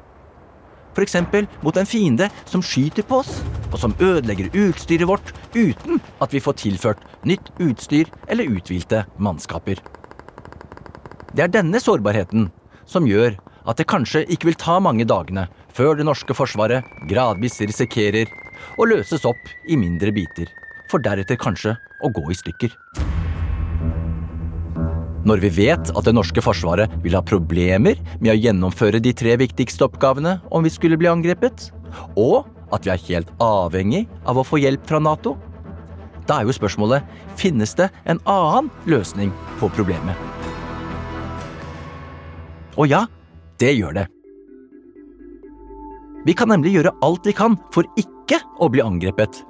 Eksempel 1.02 1.48
mot 1.64 1.76
en 1.76 1.88
fiende 1.88 2.28
som 2.46 2.62
skyter 2.62 3.02
på 3.02 3.18
oss, 3.22 3.40
og 3.72 3.80
som 3.82 3.96
ødelegger 3.98 4.52
utstyret 4.54 5.08
vårt 5.10 5.32
uten 5.54 5.98
at 6.22 6.34
vi 6.34 6.42
får 6.42 6.60
tilført 6.62 7.02
nytt 7.26 7.50
utstyr 7.58 8.10
eller 8.28 8.50
uthvilte 8.54 9.02
mannskaper. 9.18 9.80
Det 11.34 11.42
er 11.42 11.50
denne 11.50 11.80
sårbarheten 11.82 12.50
som 12.86 13.08
gjør 13.08 13.34
at 13.66 13.80
det 13.80 13.88
kanskje 13.90 14.22
ikke 14.30 14.50
vil 14.52 14.60
ta 14.60 14.78
mange 14.82 15.06
dagene 15.08 15.48
før 15.74 15.96
det 15.98 16.06
norske 16.06 16.36
forsvaret 16.36 16.86
gradvis 17.10 17.58
risikerer 17.64 18.30
å 18.78 18.86
løses 18.86 19.26
opp 19.26 19.50
i 19.66 19.78
mindre 19.80 20.14
biter, 20.14 20.46
for 20.90 21.02
deretter 21.02 21.40
kanskje 21.40 21.74
å 22.04 22.12
gå 22.14 22.28
i 22.30 22.38
stykker. 22.38 22.76
Når 25.24 25.40
vi 25.40 25.50
vet 25.56 25.88
at 25.88 26.04
det 26.04 26.12
norske 26.12 26.42
forsvaret 26.44 26.92
vil 27.00 27.16
ha 27.16 27.22
problemer 27.24 27.96
med 28.20 28.34
å 28.34 28.36
gjennomføre 28.36 29.00
de 29.00 29.14
tre 29.16 29.38
viktigste 29.40 29.86
oppgavene 29.86 30.36
om 30.52 30.66
vi 30.66 30.72
skulle 30.72 30.98
bli 31.00 31.08
angrepet, 31.08 31.70
og 32.20 32.44
at 32.74 32.84
vi 32.84 32.92
er 32.92 33.04
helt 33.06 33.30
avhengig 33.40 34.04
av 34.28 34.36
å 34.36 34.44
få 34.44 34.60
hjelp 34.60 34.84
fra 34.88 35.00
Nato, 35.00 35.38
da 36.28 36.40
er 36.40 36.48
jo 36.48 36.56
spørsmålet 36.56 37.08
finnes 37.40 37.72
det 37.78 37.88
en 38.04 38.20
annen 38.28 38.68
løsning 38.88 39.32
på 39.60 39.70
problemet. 39.72 40.16
Og 42.76 42.90
ja, 42.90 43.04
det 43.62 43.72
gjør 43.78 43.96
det. 44.02 44.06
Vi 46.24 46.36
kan 46.36 46.52
nemlig 46.52 46.74
gjøre 46.76 46.94
alt 47.04 47.24
vi 47.28 47.36
kan 47.36 47.56
for 47.72 47.88
ikke 48.00 48.40
å 48.60 48.68
bli 48.72 48.84
angrepet. 48.84 49.40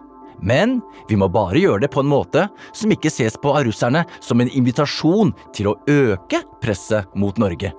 Men 0.43 0.81
vi 1.09 1.19
må 1.21 1.29
bare 1.33 1.61
gjøre 1.61 1.85
det 1.85 1.93
på 1.95 2.03
en 2.03 2.11
måte 2.11 2.49
som 2.73 2.93
ikke 2.93 3.13
ses 3.13 3.37
på 3.41 3.55
av 3.55 3.67
russerne 3.69 4.05
som 4.25 4.41
en 4.41 4.51
invitasjon 4.51 5.33
til 5.55 5.71
å 5.71 5.79
øke 5.91 6.43
presset 6.63 7.11
mot 7.19 7.39
Norge. 7.41 7.73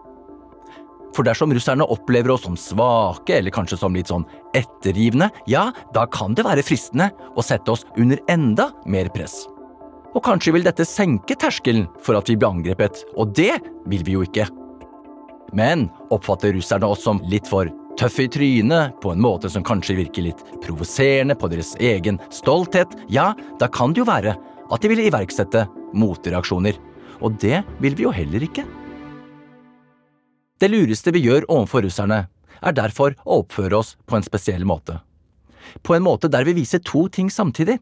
For 1.15 1.23
dersom 1.23 1.53
russerne 1.55 1.87
opplever 1.87 2.33
oss 2.33 2.43
som 2.43 2.57
svake 2.59 3.37
eller 3.37 3.53
kanskje 3.55 3.79
som 3.79 3.95
litt 3.95 4.11
sånn 4.11 4.25
ettergivende, 4.57 5.29
ja, 5.47 5.69
da 5.95 6.03
kan 6.11 6.35
det 6.35 6.43
være 6.43 6.65
fristende 6.65 7.07
å 7.35 7.45
sette 7.45 7.71
oss 7.71 7.85
under 7.95 8.19
enda 8.31 8.69
mer 8.85 9.07
press. 9.15 9.45
Og 10.15 10.23
kanskje 10.23 10.53
vil 10.55 10.67
dette 10.67 10.87
senke 10.87 11.35
terskelen 11.39 11.87
for 12.03 12.19
at 12.19 12.27
vi 12.31 12.37
blir 12.39 12.51
angrepet, 12.51 13.03
og 13.15 13.31
det 13.35 13.57
vil 13.91 14.03
vi 14.07 14.15
jo 14.15 14.23
ikke. 14.27 14.47
Men 15.55 15.87
oppfatter 16.11 16.55
russerne 16.55 16.87
oss 16.87 17.03
som 17.03 17.21
litt 17.31 17.47
for 17.47 17.71
tøffe 17.99 18.25
i 18.25 18.31
trynet, 18.31 18.95
på 19.01 19.13
en 19.13 19.21
måte 19.23 19.49
som 19.51 19.63
kanskje 19.65 19.97
virker 19.99 20.27
litt 20.27 20.41
provoserende 20.63 21.35
på 21.39 21.49
deres 21.51 21.73
egen 21.79 22.19
stolthet, 22.33 22.91
ja, 23.11 23.31
da 23.59 23.69
kan 23.71 23.93
det 23.93 24.03
jo 24.03 24.09
være 24.09 24.35
at 24.65 24.81
de 24.81 24.91
vil 24.91 25.03
iverksette 25.05 25.65
motreaksjoner. 25.95 26.77
Og 27.23 27.37
det 27.41 27.61
vil 27.79 27.95
vi 27.95 28.07
jo 28.07 28.13
heller 28.15 28.43
ikke. 28.43 28.65
Det 30.59 30.71
lureste 30.71 31.11
vi 31.15 31.23
gjør 31.25 31.47
overfor 31.51 31.85
russerne, 31.85 32.25
er 32.65 32.75
derfor 32.75 33.15
å 33.23 33.41
oppføre 33.43 33.77
oss 33.77 33.95
på 34.07 34.17
en 34.17 34.25
spesiell 34.25 34.63
måte. 34.67 34.97
På 35.83 35.95
en 35.95 36.05
måte 36.05 36.29
der 36.31 36.45
vi 36.47 36.55
viser 36.57 36.83
to 36.83 37.05
ting 37.11 37.29
samtidig. 37.31 37.77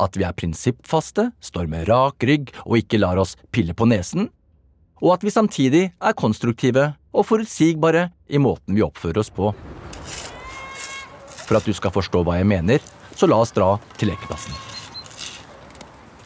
At 0.00 0.16
vi 0.16 0.26
er 0.28 0.36
prinsippfaste, 0.36 1.30
står 1.40 1.68
med 1.72 1.88
rak 1.88 2.22
rygg 2.28 2.52
og 2.66 2.78
ikke 2.82 3.00
lar 3.00 3.18
oss 3.20 3.34
pille 3.54 3.74
på 3.74 3.88
nesen, 3.88 4.28
og 5.02 5.16
at 5.16 5.24
vi 5.26 5.32
samtidig 5.32 5.82
er 5.92 6.16
konstruktive 6.16 6.94
og 7.16 7.24
forutsigbare 7.24 8.10
i 8.28 8.40
måten 8.42 8.76
vi 8.76 8.84
oppfører 8.84 9.22
oss 9.22 9.32
på. 9.32 9.52
For 11.46 11.58
at 11.58 11.66
du 11.66 11.72
skal 11.76 11.94
forstå 11.94 12.22
hva 12.26 12.36
jeg 12.40 12.48
mener, 12.50 12.82
så 13.16 13.28
la 13.30 13.38
oss 13.40 13.54
dra 13.56 13.76
til 13.96 14.10
lekeplassen. 14.12 14.52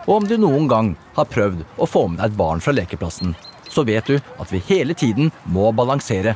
Og 0.08 0.16
om 0.16 0.26
du 0.26 0.34
noen 0.40 0.66
gang 0.70 0.94
har 1.14 1.28
prøvd 1.30 1.62
å 1.78 1.86
få 1.86 2.06
med 2.08 2.18
deg 2.18 2.32
et 2.32 2.38
barn 2.40 2.62
fra 2.64 2.74
lekeplassen, 2.74 3.36
så 3.70 3.84
vet 3.86 4.08
du 4.10 4.16
at 4.18 4.50
vi 4.50 4.62
hele 4.66 4.96
tiden 4.98 5.30
må 5.44 5.70
balansere 5.76 6.34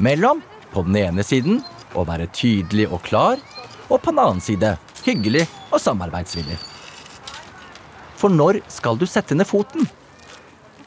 mellom 0.00 0.40
på 0.72 0.86
den 0.86 0.96
ene 1.02 1.26
siden 1.26 1.60
å 1.98 2.06
være 2.08 2.30
tydelig 2.32 2.86
og 2.88 3.02
klar, 3.04 3.40
og 3.90 3.98
på 4.00 4.14
den 4.14 4.22
annen 4.22 4.44
side 4.44 4.76
hyggelig 5.04 5.44
og 5.68 5.80
samarbeidsvillig. 5.82 6.56
For 8.20 8.32
når 8.32 8.60
skal 8.70 9.00
du 9.00 9.06
sette 9.08 9.36
ned 9.36 9.48
foten? 9.48 9.88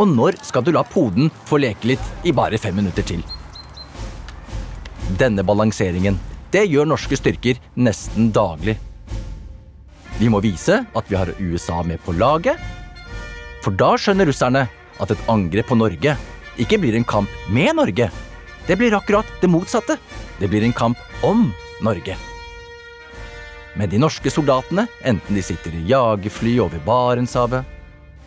Og 0.01 0.09
når 0.09 0.39
skal 0.41 0.65
du 0.65 0.71
la 0.73 0.81
poden 0.87 1.29
få 1.47 1.59
leke 1.61 1.93
litt 1.93 2.25
i 2.25 2.33
bare 2.33 2.57
fem 2.57 2.75
minutter 2.75 3.05
til? 3.05 3.21
Denne 5.19 5.45
balanseringen, 5.45 6.17
det 6.53 6.65
gjør 6.71 6.89
norske 6.89 7.17
styrker 7.19 7.59
nesten 7.75 8.31
daglig. 8.33 8.77
Vi 10.17 10.29
må 10.29 10.41
vise 10.41 10.83
at 10.85 11.09
vi 11.09 11.17
har 11.17 11.33
USA 11.39 11.81
med 11.85 12.01
på 12.05 12.15
laget, 12.17 12.57
for 13.63 13.75
da 13.77 13.93
skjønner 13.97 14.27
russerne 14.29 14.65
at 15.01 15.13
et 15.13 15.29
angrep 15.31 15.69
på 15.71 15.77
Norge 15.77 16.17
ikke 16.61 16.77
blir 16.81 16.97
en 16.97 17.07
kamp 17.07 17.31
med 17.49 17.75
Norge. 17.77 18.09
Det 18.67 18.77
blir 18.79 18.95
akkurat 18.95 19.27
det 19.41 19.49
motsatte. 19.49 19.97
Det 20.39 20.49
blir 20.49 20.63
en 20.63 20.75
kamp 20.75 20.97
om 21.25 21.49
Norge. 21.83 22.17
Men 23.73 23.89
de 23.89 23.97
norske 23.97 24.29
soldatene, 24.29 24.85
enten 25.01 25.37
de 25.37 25.41
sitter 25.43 25.73
i 25.73 25.85
jagerfly 25.89 26.59
over 26.61 26.81
Barentshavet, 26.85 27.65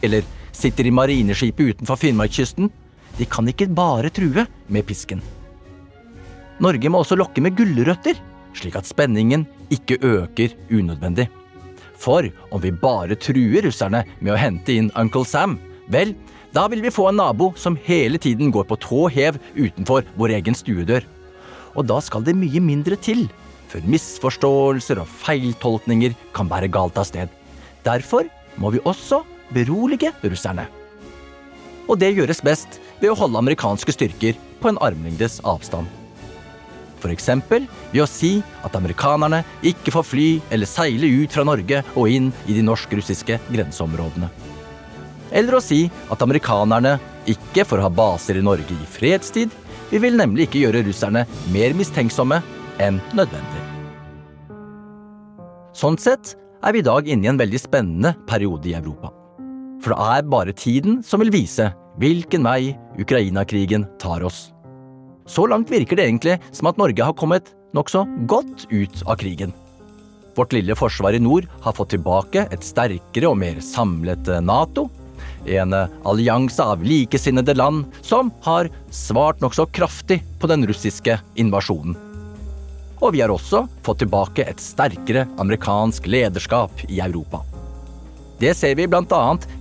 eller 0.02 0.26
sitter 0.57 0.88
i 0.88 0.95
marineskipet 0.95 1.75
utenfor 1.75 2.01
Finnmarkskysten, 2.01 2.71
de 3.16 3.25
kan 3.29 3.49
ikke 3.49 3.69
bare 3.73 4.11
true 4.12 4.47
med 4.73 4.87
pisken. 4.88 5.23
Norge 6.61 6.88
må 6.88 7.03
også 7.03 7.19
lokke 7.19 7.42
med 7.45 7.57
gulrøtter, 7.57 8.16
slik 8.57 8.79
at 8.79 8.88
spenningen 8.88 9.45
ikke 9.73 9.99
øker 10.01 10.55
unødvendig. 10.73 11.29
For 12.01 12.29
om 12.53 12.62
vi 12.62 12.73
bare 12.73 13.16
truer 13.21 13.64
russerne 13.66 14.03
med 14.21 14.33
å 14.35 14.40
hente 14.40 14.77
inn 14.77 14.92
Uncle 14.97 15.25
Sam, 15.29 15.59
vel, 15.92 16.14
da 16.57 16.66
vil 16.73 16.83
vi 16.85 16.92
få 16.92 17.11
en 17.11 17.21
nabo 17.21 17.51
som 17.61 17.77
hele 17.85 18.21
tiden 18.21 18.53
går 18.53 18.64
på 18.69 18.79
tå 18.81 19.07
hev 19.12 19.40
utenfor 19.57 20.07
vår 20.16 20.38
egen 20.38 20.57
stuedør. 20.57 21.05
Og 21.77 21.88
da 21.88 22.01
skal 22.01 22.25
det 22.25 22.37
mye 22.37 22.62
mindre 22.64 22.97
til 22.97 23.27
før 23.69 23.85
misforståelser 23.92 25.01
og 25.03 25.11
feiltolkninger 25.25 26.14
kan 26.37 26.49
bære 26.49 26.71
galt 26.73 26.97
av 27.01 27.09
sted. 27.09 27.33
Derfor 27.85 28.29
må 28.62 28.73
vi 28.73 28.81
også 28.88 29.21
berolige 29.54 30.12
russerne. 30.24 30.66
Og 31.87 32.00
det 32.00 32.14
gjøres 32.16 32.42
best 32.42 32.80
ved 33.00 33.12
å 33.12 33.18
holde 33.18 33.38
amerikanske 33.38 33.94
styrker 33.94 34.38
på 34.61 34.72
en 34.72 34.80
armlengdes 34.82 35.38
avstand. 35.46 35.87
Eksempel 37.06 37.68
ved 37.92 38.00
å 38.02 38.09
si 38.11 38.40
at 38.66 38.74
amerikanerne 38.74 39.44
ikke 39.62 39.92
får 39.94 40.06
fly 40.09 40.26
eller 40.50 40.66
seile 40.66 41.06
ut 41.22 41.30
fra 41.30 41.44
Norge 41.46 41.85
og 41.94 42.11
inn 42.11 42.32
i 42.50 42.56
de 42.56 42.64
norsk-russiske 42.66 43.38
grenseområdene. 43.46 44.26
Eller 45.30 45.54
å 45.54 45.62
si 45.62 45.85
at 46.11 46.24
amerikanerne 46.26 46.96
ikke 47.30 47.62
får 47.66 47.85
ha 47.85 47.92
baser 47.94 48.40
i 48.40 48.42
Norge 48.42 48.74
i 48.74 48.88
fredstid. 48.90 49.54
Vi 49.90 50.00
vil 50.02 50.18
nemlig 50.18 50.48
ikke 50.48 50.64
gjøre 50.64 50.82
russerne 50.88 51.22
mer 51.54 51.78
mistenksomme 51.78 52.40
enn 52.82 52.98
nødvendig. 53.14 53.62
Sånn 55.76 55.98
sett 56.00 56.35
er 56.64 56.74
vi 56.74 56.82
i 56.82 56.87
dag 56.90 57.06
inne 57.06 57.28
i 57.28 57.30
en 57.30 57.38
veldig 57.38 57.62
spennende 57.62 58.16
periode 58.26 58.70
i 58.72 58.74
Europa. 58.78 59.12
For 59.82 59.92
det 59.92 59.98
er 60.16 60.30
bare 60.30 60.56
tiden 60.56 61.02
som 61.06 61.22
vil 61.22 61.34
vise 61.34 61.70
hvilken 62.00 62.44
vei 62.46 62.74
Ukraina-krigen 63.00 63.86
tar 64.02 64.24
oss. 64.26 64.50
Så 65.26 65.46
langt 65.50 65.70
virker 65.72 65.98
det 65.98 66.06
egentlig 66.06 66.36
som 66.54 66.70
at 66.70 66.78
Norge 66.78 67.02
har 67.02 67.16
kommet 67.18 67.52
nokså 67.76 68.04
godt 68.30 68.66
ut 68.70 69.02
av 69.06 69.16
krigen. 69.20 69.54
Vårt 70.36 70.52
lille 70.52 70.76
forsvar 70.76 71.16
i 71.16 71.22
nord 71.22 71.48
har 71.64 71.74
fått 71.76 71.94
tilbake 71.94 72.44
et 72.52 72.64
sterkere 72.64 73.30
og 73.30 73.38
mer 73.40 73.60
samlet 73.64 74.28
Nato. 74.44 74.90
En 75.46 75.72
eh, 75.72 75.92
allianse 76.04 76.62
av 76.62 76.82
likesinnede 76.84 77.54
land 77.56 77.86
som 78.04 78.30
har 78.44 78.68
svart 78.92 79.40
nokså 79.40 79.68
kraftig 79.72 80.20
på 80.40 80.50
den 80.50 80.66
russiske 80.68 81.16
invasjonen. 81.40 81.96
Og 83.00 83.12
vi 83.14 83.22
har 83.22 83.32
også 83.32 83.64
fått 83.84 84.02
tilbake 84.04 84.44
et 84.44 84.60
sterkere 84.60 85.26
amerikansk 85.40 86.08
lederskap 86.10 86.84
i 86.88 87.00
Europa. 87.04 87.44
Det 88.40 88.53
ser 88.57 88.75
vi 88.77 88.87
bl.a. 88.87 89.03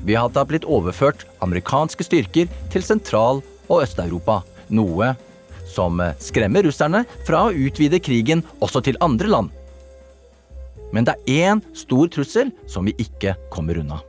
ved 0.03 0.17
at 0.19 0.33
det 0.33 0.41
har 0.41 0.49
blitt 0.49 0.67
overført 0.67 1.23
amerikanske 1.43 2.03
styrker 2.03 2.49
til 2.73 2.83
Sentral- 2.83 3.43
og 3.69 3.81
Øst-Europa, 3.81 4.41
noe 4.69 5.13
som 5.69 6.01
skremmer 6.21 6.65
russerne 6.67 7.05
fra 7.27 7.45
å 7.47 7.53
utvide 7.53 8.01
krigen 8.03 8.43
også 8.59 8.83
til 8.85 8.99
andre 9.05 9.31
land. 9.31 9.53
Men 10.93 11.07
det 11.07 11.15
er 11.27 11.55
én 11.55 11.63
stor 11.75 12.11
trussel 12.11 12.51
som 12.71 12.85
vi 12.87 12.93
ikke 13.01 13.33
kommer 13.53 13.79
unna. 13.81 14.01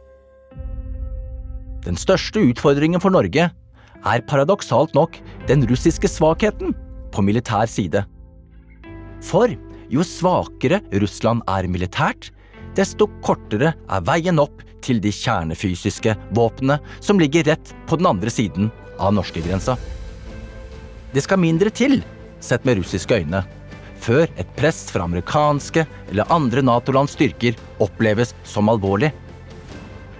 Den 1.86 1.98
største 1.98 2.42
utfordringen 2.42 3.02
for 3.02 3.14
Norge 3.14 3.48
er 4.06 4.26
paradoksalt 4.28 4.94
nok 4.98 5.16
den 5.46 5.62
russiske 5.70 6.10
svakheten 6.10 6.74
på 7.14 7.22
militær 7.22 7.70
side. 7.70 8.02
For 9.22 9.54
jo 9.90 10.02
svakere 10.02 10.82
Russland 10.98 11.44
er 11.50 11.68
militært, 11.70 12.32
desto 12.76 13.08
kortere 13.24 13.72
er 13.74 14.06
veien 14.06 14.40
opp 14.42 14.62
til 14.84 15.00
de 15.02 15.10
kjernefysiske 15.14 16.14
våpnene 16.36 16.78
som 17.00 17.20
ligger 17.20 17.46
rett 17.48 17.72
på 17.88 17.98
den 17.98 18.08
andre 18.10 18.30
siden 18.32 18.70
av 19.02 19.14
norskegrensa. 19.16 19.76
Det 21.12 21.24
skal 21.24 21.40
mindre 21.40 21.72
til, 21.74 22.02
sett 22.44 22.66
med 22.68 22.80
russiske 22.80 23.22
øyne, 23.22 23.42
før 24.02 24.28
et 24.36 24.48
press 24.58 24.84
fra 24.92 25.06
amerikanske 25.08 25.86
eller 26.10 26.32
andre 26.32 26.62
Nato-lands 26.62 27.16
styrker 27.16 27.56
oppleves 27.82 28.34
som 28.44 28.68
alvorlig. 28.70 29.10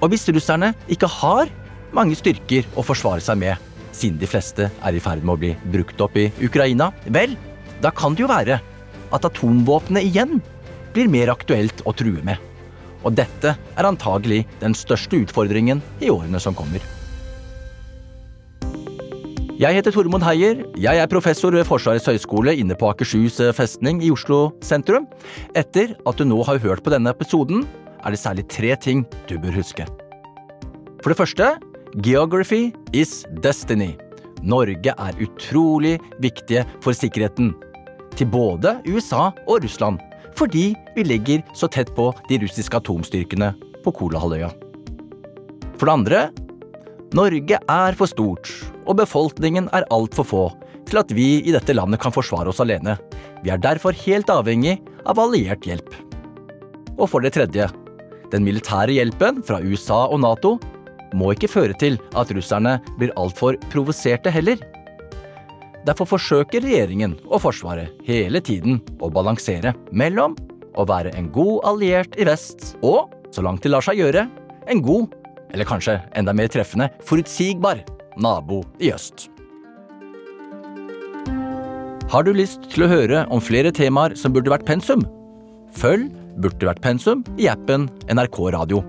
Og 0.01 0.11
hvis 0.13 0.27
russerne 0.33 0.73
ikke 0.93 1.11
har 1.21 1.53
mange 1.97 2.17
styrker 2.19 2.67
å 2.77 2.85
forsvare 2.85 3.23
seg 3.25 3.39
med, 3.41 3.61
siden 3.97 4.19
de 4.21 4.29
fleste 4.29 4.69
er 4.69 4.97
i 4.97 5.01
ferd 5.01 5.23
med 5.25 5.37
å 5.37 5.41
bli 5.41 5.53
brukt 5.73 6.01
opp 6.05 6.17
i 6.21 6.29
Ukraina, 6.45 6.91
vel, 7.13 7.37
da 7.85 7.93
kan 7.95 8.17
det 8.17 8.25
jo 8.25 8.33
være 8.33 8.59
at 9.15 9.29
atomvåpenet 9.29 10.09
igjen 10.09 10.41
blir 10.97 11.09
mer 11.13 11.33
aktuelt 11.33 11.85
å 11.85 11.95
true 11.97 12.25
med. 12.25 12.41
Og 13.05 13.17
dette 13.17 13.55
er 13.57 13.89
antagelig 13.89 14.45
den 14.61 14.75
største 14.77 15.21
utfordringen 15.25 15.83
i 16.01 16.11
årene 16.13 16.41
som 16.43 16.57
kommer. 16.57 16.85
Jeg 19.57 19.73
heter 19.73 19.95
Tormod 19.95 20.21
Heier. 20.21 20.59
Jeg 20.77 21.01
er 21.01 21.09
professor 21.09 21.55
ved 21.57 21.65
Forsvarets 21.65 22.05
høgskole 22.11 22.53
inne 22.61 22.77
på 22.77 22.91
Akershus 22.91 23.39
festning 23.57 24.03
i 24.05 24.11
Oslo 24.13 24.51
sentrum. 24.61 25.07
Etter 25.57 25.95
at 25.97 26.19
du 26.21 26.27
nå 26.29 26.43
har 26.45 26.61
hørt 26.61 26.85
på 26.85 26.93
denne 26.93 27.15
episoden, 27.15 27.65
er 28.05 28.13
det 28.13 28.21
særlig 28.21 28.45
tre 28.53 28.75
ting 28.77 29.07
du 29.31 29.39
bør 29.41 29.57
huske. 29.57 29.87
For 31.01 31.09
det 31.09 31.21
første 31.23 31.55
Geography 32.05 32.75
is 32.93 33.25
destiny. 33.41 33.95
Norge 34.45 34.93
er 34.93 35.23
utrolig 35.25 35.97
viktige 36.21 36.67
for 36.85 36.93
sikkerheten 36.93 37.55
til 38.17 38.29
både 38.29 38.77
USA 38.85 39.31
og 39.47 39.65
Russland, 39.65 40.01
fordi 40.37 40.75
vi 40.95 41.05
ligger 41.05 41.43
så 41.57 41.69
tett 41.69 41.95
på 41.97 42.11
de 42.29 42.41
russiske 42.43 42.77
atomstyrkene 42.77 43.53
på 43.85 43.93
Kolahalvøya. 43.97 44.51
For 45.77 45.89
det 45.89 45.95
andre 45.95 46.21
Norge 47.17 47.59
er 47.71 47.97
for 47.97 48.11
stort, 48.11 48.51
og 48.85 48.99
befolkningen 48.99 49.71
er 49.77 49.87
altfor 49.95 50.27
få 50.27 50.45
til 50.87 51.01
at 51.01 51.13
vi 51.15 51.41
i 51.43 51.55
dette 51.55 51.75
landet 51.75 52.01
kan 52.03 52.15
forsvare 52.15 52.51
oss 52.51 52.61
alene. 52.63 52.97
Vi 53.45 53.51
er 53.53 53.63
derfor 53.63 53.97
helt 54.05 54.31
avhengig 54.31 54.77
av 55.07 55.21
alliert 55.23 55.67
hjelp. 55.67 55.91
Og 56.97 57.09
for 57.13 57.25
det 57.25 57.35
tredje 57.37 57.69
den 58.33 58.47
militære 58.47 58.97
hjelpen 58.97 59.43
fra 59.47 59.61
USA 59.63 60.07
og 60.11 60.21
Nato 60.25 60.57
må 61.17 61.31
ikke 61.35 61.51
føre 61.51 61.77
til 61.79 61.99
at 62.19 62.31
russerne 62.35 62.77
blir 62.99 63.15
altfor 63.21 63.59
provoserte 63.73 64.33
heller. 64.35 64.59
Derfor 65.87 66.09
forsøker 66.17 66.65
regjeringen 66.65 67.15
og 67.29 67.45
Forsvaret 67.45 67.95
hele 68.09 68.43
tiden 68.43 68.81
å 68.99 69.11
balansere 69.13 69.75
mellom 69.95 70.35
å 70.77 70.85
være 70.89 71.15
en 71.17 71.31
god 71.33 71.69
alliert 71.71 72.19
i 72.19 72.27
vest 72.27 72.75
og, 72.83 73.13
så 73.33 73.45
langt 73.47 73.63
det 73.63 73.73
lar 73.73 73.85
seg 73.85 74.01
gjøre, 74.03 74.27
en 74.67 74.83
god, 74.83 75.15
eller 75.55 75.69
kanskje 75.69 76.01
enda 76.19 76.35
mer 76.37 76.51
treffende, 76.53 76.91
forutsigbar 77.07 77.85
nabo 78.19 78.65
i 78.83 78.91
øst. 78.93 79.29
Har 82.11 82.27
du 82.27 82.35
lyst 82.35 82.69
til 82.71 82.87
å 82.87 82.91
høre 82.91 83.25
om 83.35 83.43
flere 83.43 83.73
temaer 83.75 84.15
som 84.19 84.35
burde 84.35 84.53
vært 84.53 84.67
pensum? 84.67 85.03
Følg 85.77 86.13
Burde 86.37 86.69
vært 86.69 86.83
pensum 86.85 87.23
i 87.41 87.49
appen 87.49 87.87
NRK 88.13 88.41
Radio. 88.53 88.83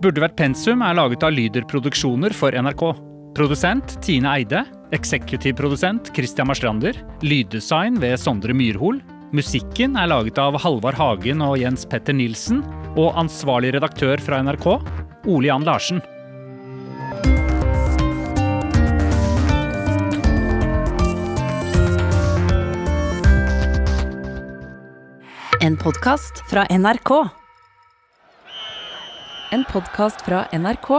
Burde 0.00 0.22
vært 0.22 0.38
pensum 0.38 0.80
er 0.84 0.96
laget 0.96 1.24
av 1.26 1.34
Lyder 1.36 1.66
Produksjoner 1.68 2.32
for 2.36 2.56
NRK. 2.56 2.84
Produsent 3.36 3.98
Tine 4.04 4.32
Eide. 4.38 4.62
Eksekutiv 4.94 5.56
produsent 5.58 6.12
Christian 6.14 6.46
Marstrander. 6.46 6.94
Lyddesign 7.26 7.98
ved 7.98 8.20
Sondre 8.22 8.54
Myrhol. 8.54 9.00
Musikken 9.34 9.96
er 9.98 10.06
laget 10.06 10.38
av 10.38 10.54
Halvard 10.62 10.94
Hagen 10.94 11.42
og 11.42 11.56
Jens 11.58 11.82
Petter 11.90 12.14
Nilsen. 12.14 12.60
Og 12.94 13.10
ansvarlig 13.18 13.72
redaktør 13.74 14.22
fra 14.22 14.38
NRK, 14.46 14.68
Ole 15.26 15.50
Jan 15.50 15.66
Larsen. 15.66 15.98
En 25.66 25.74
podkast 25.82 26.44
fra 26.46 26.62
NRK. 26.70 27.10
En 29.50 29.66
podkast 29.66 30.22
fra 30.22 30.44
NRK. 30.54 30.92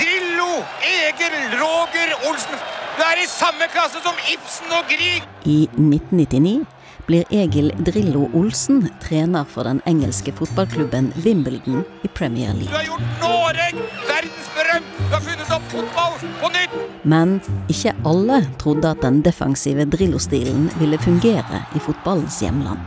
Drillo, 0.00 0.64
Egil, 0.88 1.36
Roger, 1.60 2.16
Olsen. 2.30 2.73
Du 2.94 3.02
er 3.02 3.18
i 3.18 3.26
samme 3.26 3.66
klasse 3.72 3.98
som 4.04 4.18
Ibsen 4.30 4.70
og 4.70 4.86
Grieg! 4.86 5.24
I 5.50 5.64
1999 5.66 6.60
blir 7.08 7.32
Egil 7.34 7.72
Drillo 7.82 8.28
Olsen 8.38 8.84
trener 9.02 9.48
for 9.50 9.66
den 9.66 9.80
engelske 9.90 10.30
fotballklubben 10.38 11.08
Wimbledon 11.24 11.82
i 12.06 12.10
Premier 12.14 12.54
League. 12.54 12.70
Du 12.70 12.76
har 12.76 12.86
gjort 12.86 13.18
Noreg 13.18 13.82
verdensberømt! 14.06 14.94
Du 15.00 15.10
har 15.10 15.26
funnet 15.26 15.52
opp 15.58 15.66
fotball 15.74 16.16
på 16.44 16.52
nytt! 16.54 16.78
Men 17.02 17.34
ikke 17.74 17.96
alle 18.06 18.38
trodde 18.62 18.94
at 18.94 19.02
den 19.02 19.20
defensive 19.26 19.90
Drillo-stilen 19.90 20.70
ville 20.78 21.02
fungere 21.02 21.64
i 21.74 21.82
fotballens 21.82 22.38
hjemland. 22.46 22.78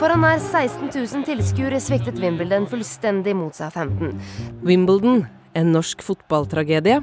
Foran 0.00 0.24
nær 0.24 0.40
16 0.40 0.88
000 0.88 1.28
tilskuere 1.28 1.84
sviktet 1.84 2.16
Wimbledon 2.24 2.64
fullstendig 2.70 3.36
mot 3.36 3.60
seg 3.60 3.76
15. 3.76 4.16
Wimbledon, 4.64 5.26
en 5.52 5.74
norsk 5.76 6.00
fotballtragedie, 6.06 7.02